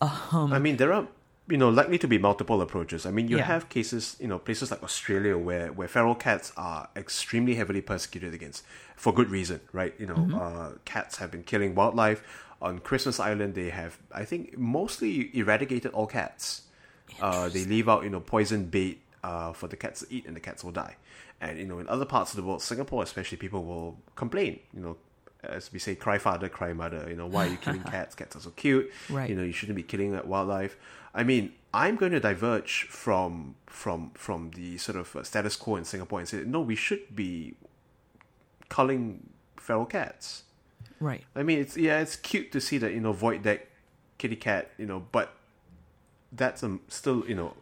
[0.00, 1.08] Um, I mean, there are
[1.48, 3.04] you know likely to be multiple approaches.
[3.04, 3.46] I mean, you Yeah.
[3.52, 8.32] have cases, you know, places like Australia where where feral cats are extremely heavily persecuted
[8.32, 8.64] against
[8.96, 9.94] for good reason, right?
[9.98, 10.38] You know, Mm-hmm.
[10.42, 12.20] uh, cats have been killing wildlife.
[12.60, 16.62] On Christmas Island, they have, I think, mostly eradicated all cats.
[17.20, 20.34] Uh, they leave out, you know, poison bait uh, for the cats to eat, and
[20.34, 20.96] the cats will die.
[21.40, 24.58] And you know, in other parts of the world, Singapore especially, people will complain.
[24.74, 24.96] You know,
[25.42, 27.06] as we say, cry father, cry mother.
[27.08, 28.14] You know, why are you killing cats?
[28.14, 28.90] Cats are so cute.
[29.08, 29.30] Right.
[29.30, 30.76] You know, you shouldn't be killing that wildlife.
[31.14, 35.76] I mean, I'm going to diverge from from from the sort of uh, status quo
[35.76, 37.54] in Singapore and say no, we should be
[38.68, 40.44] culling feral cats.
[41.00, 41.24] Right.
[41.34, 43.66] I mean, it's yeah, it's cute to see that you know void deck
[44.18, 45.34] kitty cat, you know, but
[46.32, 47.54] that's um, still you know,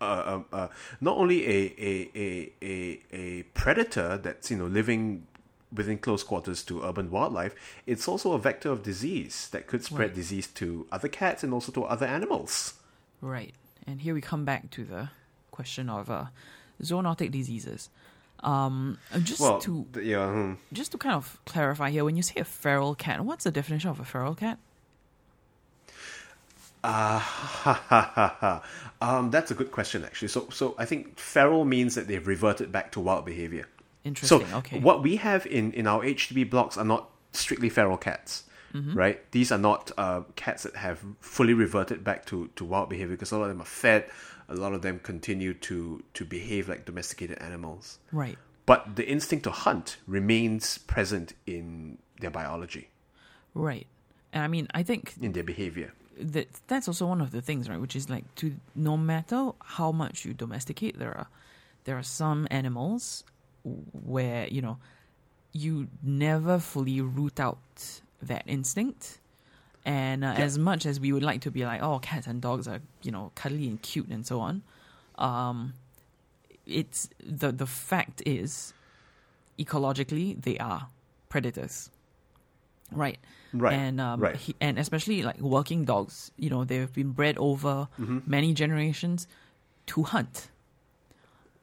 [0.00, 0.68] uh, um, uh,
[1.00, 5.26] not only a, a a a a predator that's you know living
[5.72, 7.54] within close quarters to urban wildlife,
[7.86, 10.14] it's also a vector of disease that could spread Right.
[10.14, 12.74] disease to other cats and also to other animals.
[13.20, 13.54] Right.
[13.86, 15.10] And here we come back to the
[15.50, 16.26] question of uh,
[16.82, 17.90] zoonotic diseases.
[18.40, 20.52] Um, just Well, to yeah, hmm.
[20.72, 23.90] just to kind of clarify here, when you say a feral cat, what's the definition
[23.90, 24.58] of a feral cat?
[26.84, 28.62] Uh, ha, ha, ha, ha.
[29.02, 30.28] um, that's a good question actually.
[30.28, 33.66] So, so I think feral means that they've reverted back to wild behavior.
[34.04, 34.46] Interesting.
[34.46, 34.78] So okay.
[34.78, 38.44] what we have in, in our HDB blocks are not strictly feral cats,
[38.74, 38.94] Mm-hmm.
[38.94, 39.30] right?
[39.32, 43.32] These are not uh, cats that have fully reverted back to, to wild behavior because
[43.32, 44.10] a lot of them are fed.
[44.48, 47.98] A lot of them continue to, to behave like domesticated animals.
[48.12, 48.38] Right.
[48.66, 52.90] But the instinct to hunt remains present in their biology,
[53.54, 53.86] Right.
[54.32, 55.92] And I mean, I think in their behavior.
[56.20, 57.80] that that's also one of the things, right?
[57.80, 61.28] Which is like to no matter how much you domesticate, there are
[61.84, 63.24] there are some animals
[63.64, 64.78] where you know
[65.52, 69.20] you never fully root out that instinct.
[69.84, 70.44] And uh, Yeah.
[70.44, 73.10] as much as we would like to be like, oh, cats and dogs are you
[73.10, 74.62] know cuddly and cute and so on,
[75.16, 75.74] um,
[76.66, 78.74] it's the the fact is,
[79.58, 80.88] ecologically they are
[81.28, 81.90] predators,
[82.92, 83.18] right?
[83.54, 83.72] Right.
[83.72, 84.36] and um, right.
[84.36, 88.18] he, and especially like working dogs, you know, they've been bred over Mm-hmm.
[88.26, 89.26] many generations
[89.86, 90.50] to hunt.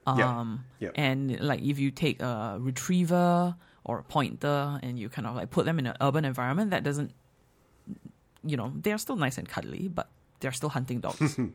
[0.08, 0.40] Yeah.
[0.40, 0.90] Um, Yeah.
[0.96, 3.56] and like if you take a retriever
[3.86, 6.84] or a pointer and you kind of like put them in an urban environment, that
[6.84, 7.12] doesn't,
[8.44, 10.10] you know, they're still nice and cuddly, but
[10.40, 11.40] they're still hunting dogs.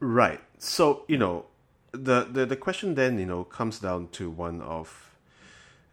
[0.00, 0.40] Right.
[0.58, 1.46] So you know,
[1.92, 5.16] the, the the question then you know comes down to one of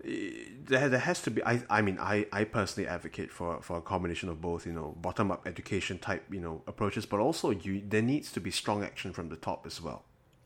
[0.06, 0.32] eh,
[0.66, 1.44] there there has to be.
[1.44, 4.66] I I mean I I personally advocate for for a combination of both.
[4.66, 8.40] You know, bottom up education type you know approaches, but also you there needs to
[8.40, 10.04] be strong action from the top as well.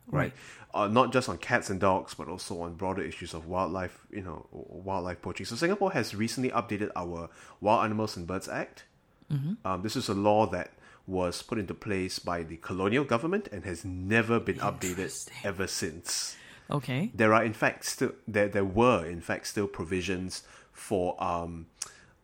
[0.07, 0.33] Right.
[0.73, 4.21] Uh, not just on cats and dogs, but also on broader issues of wildlife, you
[4.21, 5.45] know, wildlife poaching.
[5.45, 7.29] So Singapore has recently updated our
[7.61, 8.83] Wild Animals and Birds Act.
[9.65, 10.71] Um, this is a law that
[11.07, 16.35] was put into place by the colonial government and has never been updated ever since.
[16.69, 17.11] okay.
[17.13, 21.67] There are in fact still there there were in fact still provisions for um,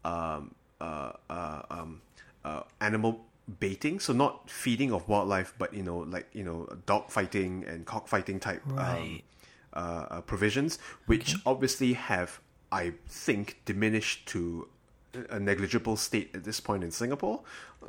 [0.03, 2.01] um, uh, uh, um,
[2.43, 3.25] uh, animal
[3.59, 7.85] baiting, so not feeding of wildlife, but you know like you know dog fighting and
[7.85, 9.21] cockfighting type um,
[9.73, 12.39] uh, uh, provisions, which obviously have
[12.71, 14.67] I think diminished to
[15.29, 17.41] a negligible state at this point in Singapore.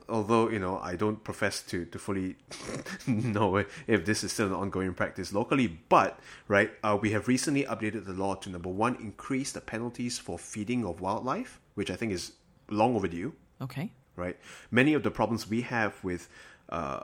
[0.09, 2.37] Although you know, I don't profess to to fully
[3.07, 5.67] know if this is still an ongoing practice locally.
[5.89, 10.19] But right, uh, we have recently updated the law to number one, increase the penalties
[10.19, 12.33] for feeding of wildlife, which I think is
[12.69, 13.35] long overdue.
[13.61, 13.93] Okay.
[14.15, 14.37] Right,
[14.71, 16.29] many of the problems we have with
[16.69, 17.01] uh,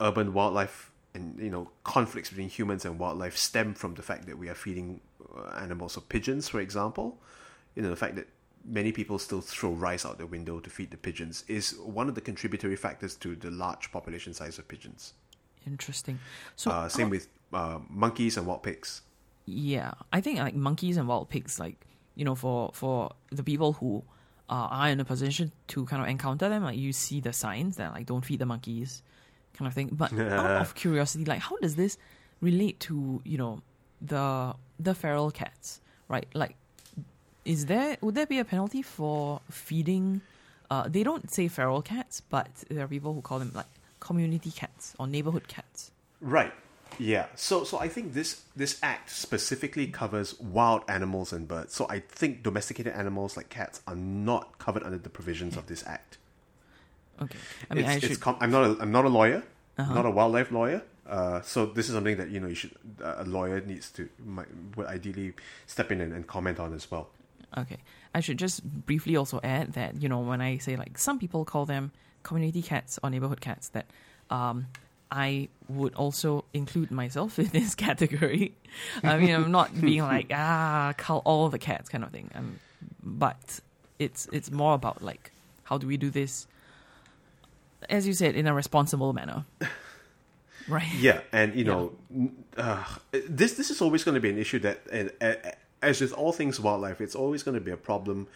[0.00, 4.38] urban wildlife and you know conflicts between humans and wildlife stem from the fact that
[4.38, 5.00] we are feeding
[5.36, 7.18] uh, animals or pigeons, for example.
[7.74, 8.28] You know, the fact that
[8.64, 12.14] many people still throw rice out the window to feed the pigeons is one of
[12.14, 15.14] the contributory factors to the large population size of pigeons.
[15.66, 16.18] Interesting.
[16.54, 19.02] So Uh, same how- with uh, monkeys and wild pigs.
[19.46, 21.84] Yeah, I think like monkeys and wild pigs, like
[22.14, 24.04] you know, for for the people who
[24.52, 27.76] uh, are in a position to kind of encounter them, like you see the signs
[27.76, 29.02] that like don't feed the monkeys,
[29.54, 29.88] kind of thing.
[29.90, 31.96] But out of curiosity, like how does this
[32.42, 33.62] relate to you know
[34.02, 36.26] the the feral cats, right?
[36.34, 36.56] Like,
[37.46, 40.20] is there would there be a penalty for feeding?
[40.70, 44.50] Uh, they don't say feral cats, but there are people who call them like community
[44.50, 45.92] cats or neighborhood cats.
[46.20, 46.52] Right.
[46.98, 47.26] Yeah.
[47.36, 51.74] So so I think this this act specifically covers wild animals and birds.
[51.74, 55.84] So I think domesticated animals like cats are not covered under the provisions of this
[55.86, 56.18] act.
[57.20, 57.38] Okay,
[57.70, 59.42] I mean, it's, I it's should com- I'm not a I'm not a lawyer,
[59.78, 59.94] Uh-huh.
[59.94, 60.82] not a wildlife lawyer.
[61.06, 62.72] Uh, so this is something that you know you should
[63.02, 65.34] uh, a lawyer needs to might, would ideally
[65.66, 67.08] step in and, and comment on as well.
[67.56, 67.78] Okay.
[68.14, 71.44] I should just briefly also add that, you know, when I say like some people
[71.44, 73.86] call them community cats or neighborhood cats, that
[74.30, 74.66] um,
[75.12, 78.54] I would also include myself in this category.
[79.04, 82.30] I mean, I'm not being like, ah, call all the cats kind of thing.
[82.34, 82.58] Um,
[83.02, 83.60] but
[83.98, 85.30] it's it's more about like,
[85.64, 86.46] how do we do this,
[87.90, 89.44] as you said, in a responsible manner.
[90.68, 90.94] Right.
[90.96, 94.60] Yeah, and you know, n- uh, this this is always going to be an issue
[94.60, 95.34] that, and, uh,
[95.82, 98.28] as with all things wildlife, it's always going to be a problem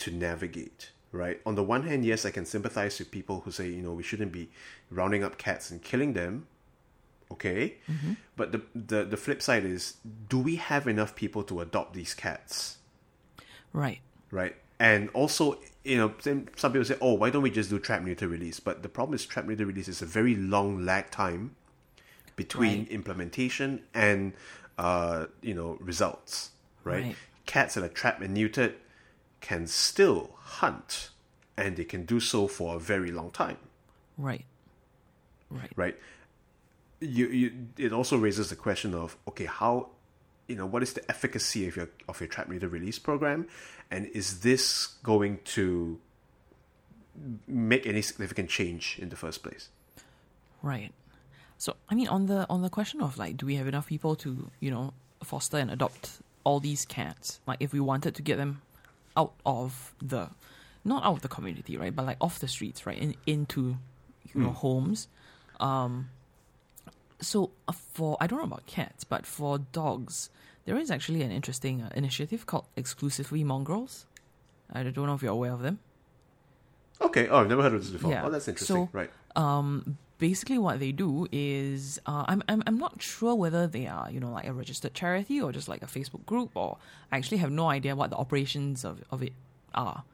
[0.00, 0.90] to navigate.
[1.12, 1.40] Right.
[1.44, 4.02] On the one hand, yes, I can sympathize with people who say, you know, we
[4.02, 4.48] shouldn't be
[4.90, 6.46] rounding up cats and killing them.
[7.30, 7.76] Okay,
[8.36, 9.94] but the, the the flip side is,
[10.28, 12.76] do we have enough people to adopt these cats?
[13.72, 14.00] Right.
[14.30, 14.54] right?
[14.78, 18.02] And also, you know, some some people say, "Oh, why don't we just do trap
[18.02, 21.56] neuter release?" But the problem is, trap neuter release is a very long lag time
[22.36, 22.90] between Right.
[22.90, 24.34] implementation and
[24.76, 26.50] uh, you know results,
[26.84, 27.02] right?
[27.04, 27.16] Right.
[27.46, 28.74] Cats that are trapped and neutered
[29.42, 31.10] can still hunt,
[31.58, 33.58] and they can do so for a very long time,
[34.16, 34.46] Right.
[35.50, 35.70] Right.
[35.76, 35.98] right?
[37.00, 39.88] You, you, it also raises the question of okay, how,
[40.46, 43.46] you know, what is the efficacy of your of your trap neuter release program,
[43.90, 45.98] and is this going to
[47.46, 49.68] make any significant change in the first place?
[50.62, 50.92] Right.
[51.58, 54.16] So I mean on the on the question of like do we have enough people
[54.16, 57.40] to, you know, foster and adopt all these cats?
[57.46, 58.62] Like if we wanted to get them
[59.16, 60.30] out of the
[60.84, 61.94] not out of the community, right?
[61.94, 62.98] But like off the streets, right?
[62.98, 63.76] In, into
[64.34, 65.08] you know homes.
[65.60, 66.10] Um
[67.20, 70.30] so uh, for I don't know about cats, but for dogs,
[70.64, 74.06] there is actually an interesting uh, initiative called Exclusively Mongrels.
[74.72, 75.78] I don't know if you're aware of them.
[77.00, 77.28] Okay.
[77.28, 78.10] Oh, I've never heard of this before.
[78.10, 78.24] Yeah.
[78.24, 78.86] Oh, that's interesting.
[78.86, 79.10] So- right.
[79.36, 84.08] um, basically what they do is uh, I'm, I'm I'm not sure whether they are
[84.08, 86.78] you know like a registered charity or just like a Facebook group or
[87.10, 89.32] I actually have no idea what the operations of, of it
[89.74, 90.04] are.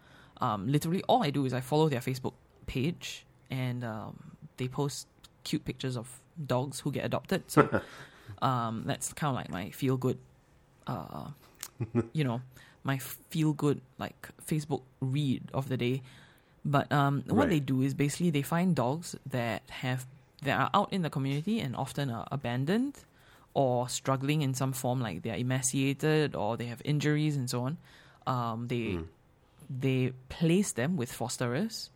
[0.41, 2.33] Um, literally all I do is I follow their Facebook
[2.67, 4.15] page and um,
[4.57, 5.09] they post
[5.45, 6.07] cute pictures of
[6.55, 7.43] dogs who get adopted.
[7.49, 7.61] So
[8.41, 10.19] um, that's kind of like my feel good,
[10.87, 11.27] uh,
[12.15, 12.41] you know,
[12.83, 16.01] my feel good like Facebook read of the day.
[16.65, 17.49] But um, what Right.
[17.51, 20.07] they do is basically they find dogs that have
[20.43, 22.99] that are out in the community and often are abandoned
[23.55, 27.63] or struggling in some form, like they are emaciated or they have injuries and so
[27.63, 27.77] on.
[28.27, 28.99] Um, they
[29.71, 31.91] they place them with fosterers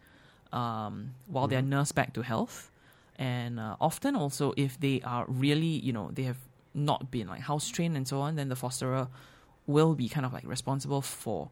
[0.52, 2.70] um, while they're nursed back to health,
[3.18, 6.38] and uh, often also if they are really you know they have
[6.74, 9.08] not been like house trained and so on, then the fosterer
[9.66, 11.50] will be kind of like responsible for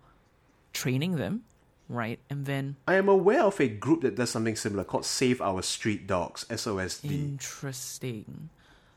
[0.73, 1.43] training them,
[1.91, 2.19] right?
[2.31, 5.61] And then I am aware of a group that does something similar called Save Our
[5.61, 7.11] Street Dogs (SOSD).
[7.11, 8.49] interesting.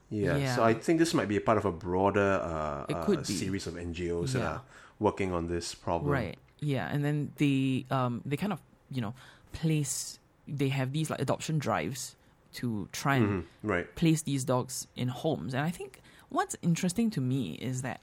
[0.10, 0.38] Yeah.
[0.38, 0.56] Yeah.
[0.56, 3.26] So I think this might be a part of a broader uh, It uh, could
[3.26, 3.34] be.
[3.34, 4.62] series of NGOs that are
[5.00, 6.12] working on this problem.
[6.12, 6.38] Right.
[6.60, 9.14] Yeah, and then they um they kind of you know
[9.52, 12.16] place they have these like adoption drives
[12.54, 13.96] to try and Mhm, Right.
[13.96, 15.54] place these dogs in homes.
[15.56, 18.02] And I think what's interesting to me is that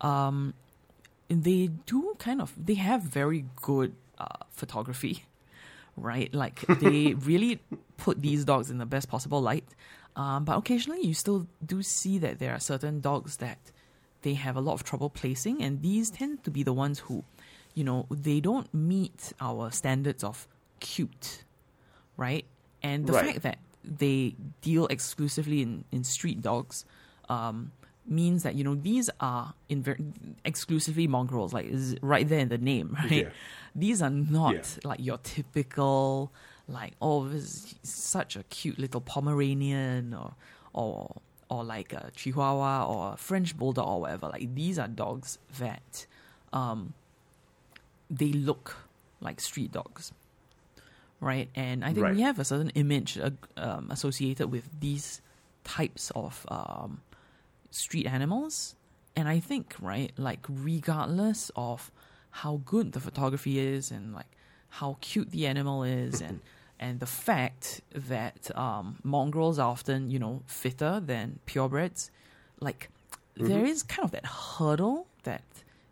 [0.00, 0.54] um,
[1.28, 5.24] they do kind of they have very good uh, photography,
[5.96, 6.32] right?
[6.34, 7.60] Like they really
[7.96, 9.64] put these dogs in the best possible light.
[10.16, 13.58] Um, but occasionally, you still do see that there are certain dogs that
[14.22, 17.24] they have a lot of trouble placing, and these tend to be the ones who,
[17.74, 20.46] you know, they don't meet our standards of
[20.80, 21.44] cute,
[22.16, 22.44] right?
[22.82, 23.32] And the Right.
[23.32, 26.84] fact that they deal exclusively in, in street dogs
[27.30, 27.72] um,
[28.06, 29.98] means that, you know, these are in ver-
[30.44, 33.10] exclusively mongrels, like is right there in the name, right?
[33.26, 33.30] Yeah.
[33.74, 34.62] These are not Yeah.
[34.84, 36.32] like your typical,
[36.68, 40.34] like, oh, this is such a cute little Pomeranian or,
[40.72, 41.16] or,
[41.48, 44.28] or like a Chihuahua or a French Bulldog or whatever.
[44.28, 46.06] Like, these are dogs that
[46.52, 46.94] um,
[48.10, 48.76] they look
[49.20, 50.12] like street dogs,
[51.20, 51.48] right?
[51.54, 52.14] And I think Right.
[52.16, 55.20] we have a certain image uh, um, associated with these
[55.64, 57.02] types of um,
[57.70, 58.74] street animals.
[59.16, 61.90] And I think, right, like regardless of
[62.30, 64.30] how good the photography is and like
[64.68, 66.40] how cute the animal is and
[66.80, 72.08] and the fact that um, mongrels are often, you know, fitter than purebreds,
[72.58, 72.88] like
[73.36, 75.42] there is kind of that hurdle that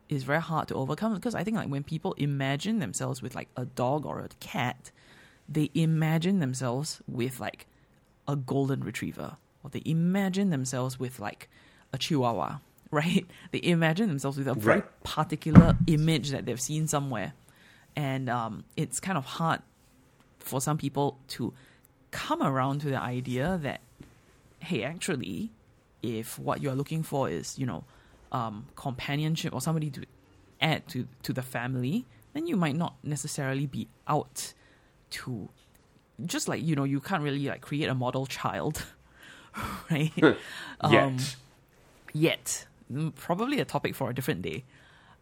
[0.09, 1.14] is very hard to overcome.
[1.14, 4.91] Because I think like when people imagine themselves with like a dog or a cat,
[5.47, 7.66] they imagine themselves with like
[8.26, 9.37] a golden retriever.
[9.62, 11.51] Or they imagine themselves with like
[11.93, 12.59] a chihuahua,
[12.91, 13.26] right?
[13.53, 15.03] They imagine themselves with a very Right.
[15.05, 17.32] particular image that they've seen somewhere.
[17.97, 19.61] And um, it's kind of hard
[20.39, 21.53] for some people to
[22.11, 23.80] come around to the idea that,
[24.61, 25.51] hey, actually,
[26.03, 27.84] if what you're looking for is, you know,
[28.30, 30.03] um, companionship or somebody to
[30.61, 34.53] add to, to the family, then you might not necessarily be out
[35.11, 35.49] to
[36.24, 38.84] just like, you know, you can't really like create a model child,
[39.91, 40.12] right?
[40.80, 40.93] Um,
[42.12, 42.66] Yet.
[42.92, 44.64] Mm, Probably a topic for a different day.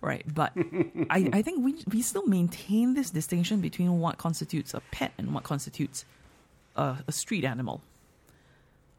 [0.00, 0.22] Right.
[0.32, 0.52] But
[1.10, 5.32] I, I think we we still maintain this distinction between what constitutes a pet and
[5.34, 6.04] what constitutes
[6.76, 7.80] a, a street animal.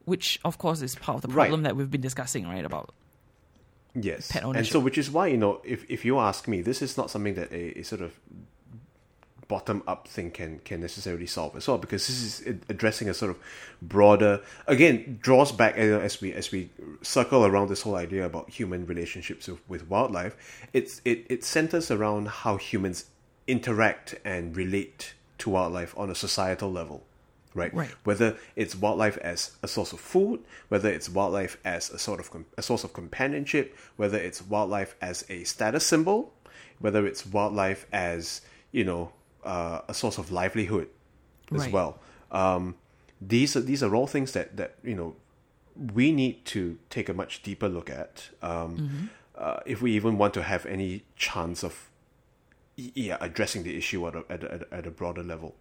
[0.05, 1.45] Which of course is part of the Right.
[1.47, 2.63] problem that we've been discussing, right?
[2.65, 2.93] About
[3.93, 4.31] Yes.
[4.31, 6.97] pet And so, which is why, you know, if, if you ask me, this is
[6.97, 8.13] not something that a, a sort of
[9.48, 13.32] bottom up thing can, can necessarily solve as well, because this is addressing a sort
[13.32, 13.38] of
[13.82, 16.70] broader, again, draws back you know, as we as we
[17.02, 20.36] circle around this whole idea about human relationships with, with wildlife.
[20.74, 23.06] It's it, it centers around how humans
[23.48, 27.04] interact and relate to wildlife on a societal level.
[27.56, 27.74] Right?
[27.74, 27.89] Right.
[28.04, 32.30] whether it's wildlife as a source of food, whether it's wildlife as a sort of
[32.30, 36.34] com- a source of companionship, whether it's wildlife as a status symbol,
[36.78, 38.41] whether it's wildlife as
[38.72, 39.12] you know
[39.43, 40.89] uh, a source of livelihood
[41.53, 41.71] as Right.
[41.73, 41.99] well.
[42.31, 42.75] Um,
[43.21, 45.15] these are these are all things that that you know
[45.93, 50.33] we need to take a much deeper look at um, uh, if we even want
[50.33, 51.89] to have any chance of
[52.75, 55.55] yeah addressing the issue at a, at a, at a broader level.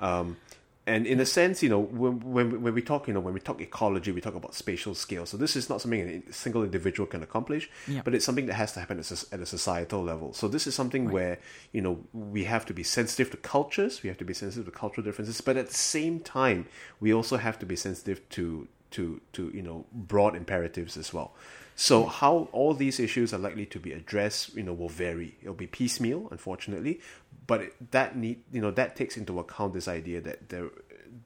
[0.00, 0.36] Um,
[0.84, 3.38] and in a sense, you know, when, when when we talk, you know, when we
[3.38, 5.26] talk ecology, we talk about spatial scale.
[5.26, 7.70] So this is not something a single individual can accomplish,
[8.02, 10.32] but it's something that has to happen at a, at a societal level.
[10.32, 11.38] So this is something where
[11.70, 14.72] you know we have to be sensitive to cultures, we have to be sensitive to
[14.72, 16.66] cultural differences, but at the same time,
[16.98, 21.32] we also have to be sensitive to to to you know broad imperatives as well.
[21.74, 25.36] So how all these issues are likely to be addressed, you know, will vary.
[25.40, 27.00] It'll be piecemeal, unfortunately,
[27.46, 30.70] but it, that need you know that takes into account this idea that there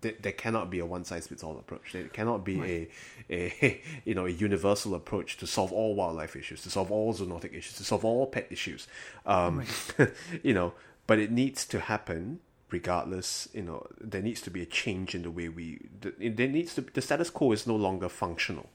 [0.01, 1.93] that there cannot be a one size fits all approach.
[1.93, 2.89] There cannot be a
[3.31, 7.55] a you know a universal approach to solve all wildlife issues, to solve all zoonotic
[7.55, 8.87] issues, to solve all pet issues.
[9.25, 9.64] Um,
[10.43, 10.75] you know,
[11.07, 12.41] but it needs to happen
[12.71, 13.49] regardless.
[13.53, 15.87] You know, there needs to be a change in the way we.
[16.01, 18.69] The, there needs to the status quo is no longer functional.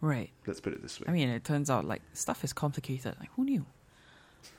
[0.00, 0.30] right.
[0.46, 1.06] Let's put it this way.
[1.08, 3.16] I mean, it turns out like stuff is complicated.
[3.18, 3.66] Like who knew?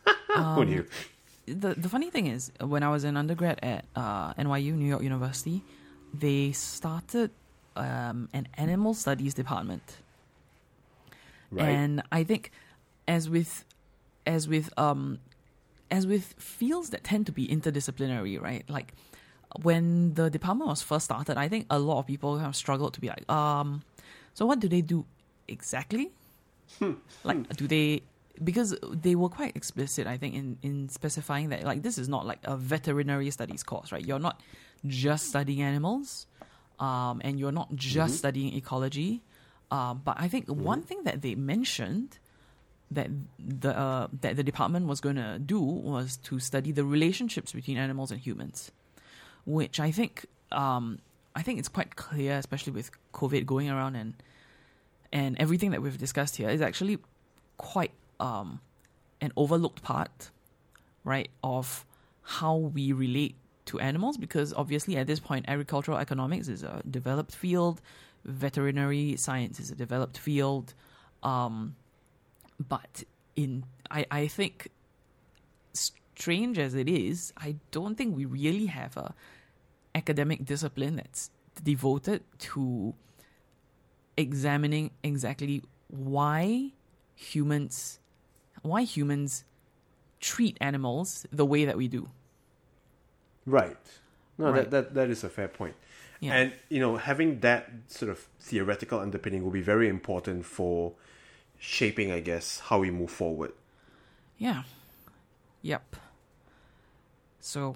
[0.34, 0.88] Who knew?
[1.46, 5.04] The the funny thing is when I was in undergrad at uh, NYU New York
[5.04, 5.64] University,
[6.14, 7.32] they started
[7.76, 9.98] um, an animal studies department,
[11.52, 11.70] Right.
[11.70, 12.52] and I think
[13.08, 13.66] as with
[14.26, 15.20] as with um
[15.92, 18.64] as with fields that tend to be interdisciplinary, right?
[18.70, 18.94] Like
[19.62, 22.94] when the department was first started, I think a lot of people kind of struggled
[22.96, 23.84] to be like, um,
[24.34, 25.06] so what do they do
[25.48, 26.12] exactly?
[27.24, 28.02] like, do they?
[28.42, 32.26] Because they were quite explicit, I think, in in specifying that like this is not
[32.26, 34.04] like a veterinary studies course, right?
[34.04, 34.42] You're not
[34.88, 36.26] just studying animals,
[36.80, 39.22] um, and you're not just studying ecology.
[39.70, 42.20] Um, but I think one thing that they mentioned
[42.92, 43.10] that
[43.40, 47.78] the uh, that the department was going to do was to study the relationships between
[47.78, 48.72] animals and humans,
[49.46, 51.00] which I think um,
[51.36, 54.14] I think it's quite clear, especially with COVID going around and
[55.12, 56.98] and everything that we've discussed here is actually
[57.58, 57.92] quite
[58.24, 58.62] um,
[59.22, 60.32] an overlooked part,
[61.04, 61.86] right, of
[62.22, 64.18] how we relate to animals.
[64.18, 67.82] Because obviously, at this point, agricultural economics is a developed field,
[68.26, 70.74] veterinary science is a developed field.
[71.22, 71.76] Um,
[72.60, 73.04] but
[73.36, 74.70] in I, I think
[75.74, 79.14] strange as it is, I don't think we really have a
[79.96, 81.30] academic discipline that's
[81.64, 82.94] devoted to
[84.18, 86.72] examining exactly why
[87.16, 88.00] humans
[88.64, 89.44] why humans
[90.20, 92.10] treat animals the way that we do.
[93.46, 93.78] Right.
[94.38, 94.56] No, Right.
[94.70, 95.76] that, that that is a fair point.
[96.20, 96.34] Yeah.
[96.36, 100.94] And you know, having that sort of theoretical underpinning will be very important for
[101.60, 103.52] shaping, I guess, how we move forward.
[104.38, 104.64] Yeah.
[105.62, 105.96] Yep.
[107.40, 107.76] So,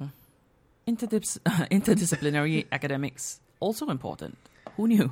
[0.88, 1.40] interdis-
[1.72, 4.38] interdisciplinary academics also important.
[4.78, 5.12] Who knew?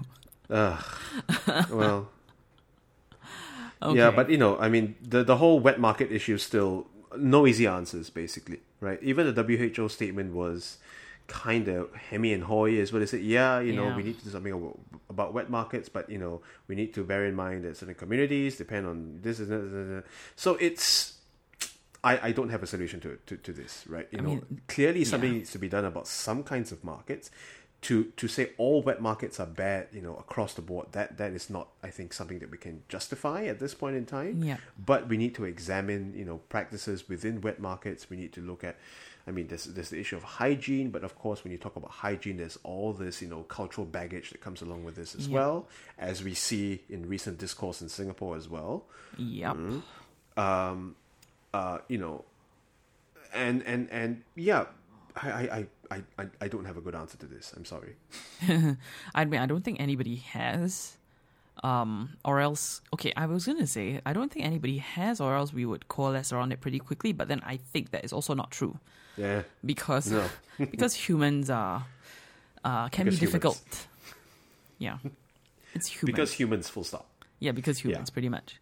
[0.49, 0.83] Ugh.
[1.71, 2.09] well,
[3.81, 3.97] Okay.
[3.97, 7.45] yeah, but you know, I mean, the the whole wet market issue is still no
[7.47, 9.01] easy answers, basically, right?
[9.03, 10.77] Even the WHO statement was
[11.27, 13.21] kind of hemi and hoy, is what they said.
[13.21, 13.95] Yeah, you know, Yeah.
[13.97, 17.03] we need to do something about, about wet markets, but you know, we need to
[17.03, 20.05] bear in mind that certain communities depend on this and and that, and that.
[20.35, 21.13] So it's.
[22.03, 24.07] I, I don't have a solution to, to, to this, right?
[24.11, 25.37] You I know, mean, clearly something yeah.
[25.39, 27.31] needs to be done about some kinds of markets.
[27.87, 31.33] To to say all wet markets are bad, you know, across the board, that that
[31.33, 34.43] is not, I think, something that we can justify at this point in time.
[34.43, 34.57] Yeah.
[34.83, 38.09] But we need to examine, you know, practices within wet markets.
[38.09, 38.77] We need to look at,
[39.27, 41.91] I mean, there's there's the issue of hygiene, but of course, when you talk about
[41.91, 45.35] hygiene, there's all this, you know, cultural baggage that comes along with this as Yeah.
[45.35, 45.67] well,
[45.99, 48.85] as we see in recent discourse in Singapore as well.
[49.17, 49.57] Yep.
[50.37, 50.95] Um,
[51.53, 52.23] uh, you know,
[53.33, 54.65] and and and yeah,
[55.15, 57.53] I I, I, I I don't have a good answer to this.
[57.55, 57.95] I'm sorry.
[59.15, 60.97] I mean, I don't think anybody has.
[61.63, 65.53] Um, or else, okay, I was gonna say I don't think anybody has, or else
[65.53, 67.13] we would coalesce around it pretty quickly.
[67.13, 68.77] But then I think that is also not true
[69.17, 69.43] Yeah.
[69.63, 70.27] because No.
[70.59, 71.85] because humans are
[72.65, 73.31] uh, can Because be humans.
[73.31, 73.87] difficult.
[74.79, 74.97] Yeah,
[75.73, 76.05] it's humans.
[76.05, 77.07] Because humans, full stop.
[77.39, 77.91] yeah, because Yeah.
[77.91, 78.59] humans, pretty much.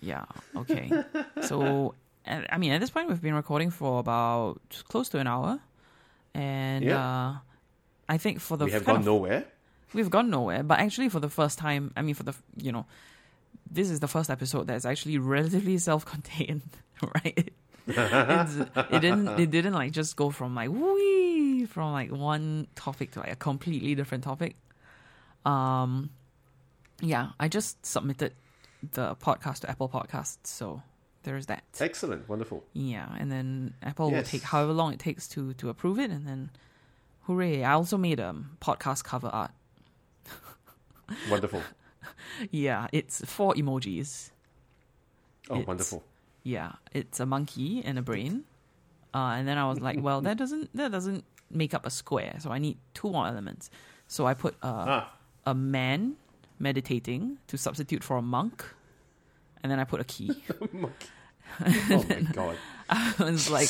[0.00, 0.24] Yeah.
[0.56, 0.90] Okay.
[1.42, 1.94] so,
[2.26, 5.60] I mean, at this point, we've been recording for about close to an hour,
[6.38, 6.98] and Yeah.
[7.04, 7.38] uh,
[8.08, 9.44] I think for the we have gone of- nowhere.
[9.94, 10.62] we've gone nowhere.
[10.62, 12.86] But actually, for the first time, I mean, for the you know,
[13.70, 16.62] this is the first episode that's actually relatively self-contained,
[17.14, 17.50] right?
[17.86, 18.54] It's,
[18.94, 19.28] it didn't.
[19.40, 23.36] It didn't like just go from like wee from like one topic to like a
[23.36, 24.56] completely different topic.
[25.44, 26.10] Um,
[27.00, 28.32] yeah, I just submitted
[28.92, 30.82] the podcast to Apple Podcasts, so
[31.24, 31.64] there's that.
[31.80, 32.28] Excellent.
[32.28, 32.64] Wonderful.
[32.72, 36.26] Yeah, and then Apple will take however long it takes to to approve it, and
[36.26, 36.50] then
[37.22, 37.64] hooray!
[37.64, 39.50] I also made a podcast cover art.
[41.30, 41.62] Wonderful.
[42.50, 44.30] Yeah, it's four emojis.
[45.50, 46.04] Oh, It's- wonderful.
[46.42, 48.44] Yeah, it's a monkey and a brain.
[49.14, 52.36] Uh, and then I was like, well, that doesn't that doesn't make up a square,
[52.38, 53.70] so I need two more elements.
[54.06, 55.12] So I put a Ah,
[55.46, 56.16] a man
[56.58, 58.64] meditating to substitute for a monk,
[59.62, 60.30] and then I put a key.
[60.72, 61.06] monkey.
[61.90, 62.56] oh my god.
[62.90, 63.68] I was like,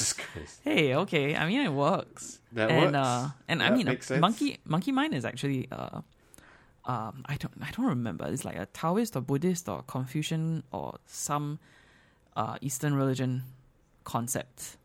[0.63, 1.35] hey, okay.
[1.35, 2.41] I mean, it works.
[2.53, 2.97] That and works.
[2.97, 6.01] uh, and I mean, monkey monkey mind is actually uh,
[6.85, 8.27] um, I don't I don't remember.
[8.27, 11.59] It's like a Taoist or Buddhist or Confucian or some
[12.37, 13.43] uh Eastern religion
[14.05, 14.77] concept.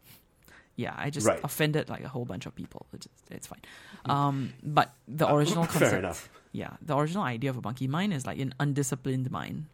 [0.76, 1.40] Yeah, I just Right.
[1.44, 2.88] offended like a whole bunch of people.
[2.94, 3.62] It's, it's fine.
[4.06, 6.30] Um, but the original Fair concept, enough.
[6.52, 9.66] yeah, the original idea of a monkey mind is like an undisciplined mind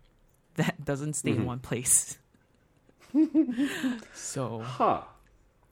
[0.56, 1.42] that doesn't stay Mm-hmm.
[1.42, 2.18] in one place.
[4.14, 5.02] so Huh.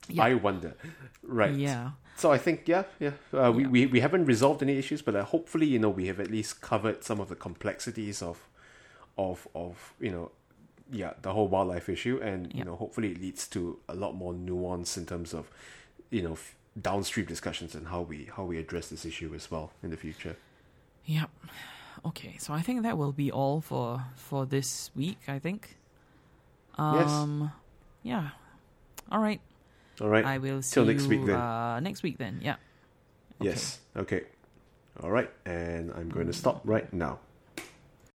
[0.10, 0.24] Yeah.
[0.24, 0.76] I wonder.
[1.22, 1.54] Right.
[1.54, 3.12] yeah, So I think yeah, yeah.
[3.34, 3.70] Uh, we, Yeah.
[3.70, 6.62] we we haven't resolved any issues, but uh, hopefully you know we have at least
[6.62, 8.38] covered some of the complexities of
[9.18, 10.32] of of you know
[10.92, 14.34] yeah the whole wildlife issue, and you know hopefully it leads to a lot more
[14.34, 15.52] nuance in terms of
[16.10, 19.72] you know f- downstream discussions and how we how we address this issue as well
[19.84, 20.38] in the future.
[21.06, 21.30] Yep.
[22.06, 25.18] Okay, so I think that will be all for for this week.
[25.28, 25.78] I think.
[26.78, 27.10] Yes.
[27.10, 27.52] Um,
[28.04, 28.30] Yeah.
[29.12, 29.42] All right.
[30.00, 30.24] All right.
[30.26, 31.36] I will see Till next you week then.
[31.36, 32.40] Uh, next week then.
[32.42, 32.56] Yeah.
[33.42, 33.50] Okay.
[33.50, 33.80] Yes.
[33.96, 34.22] Okay.
[35.02, 35.30] All right.
[35.46, 37.20] And I'm going to stop right now.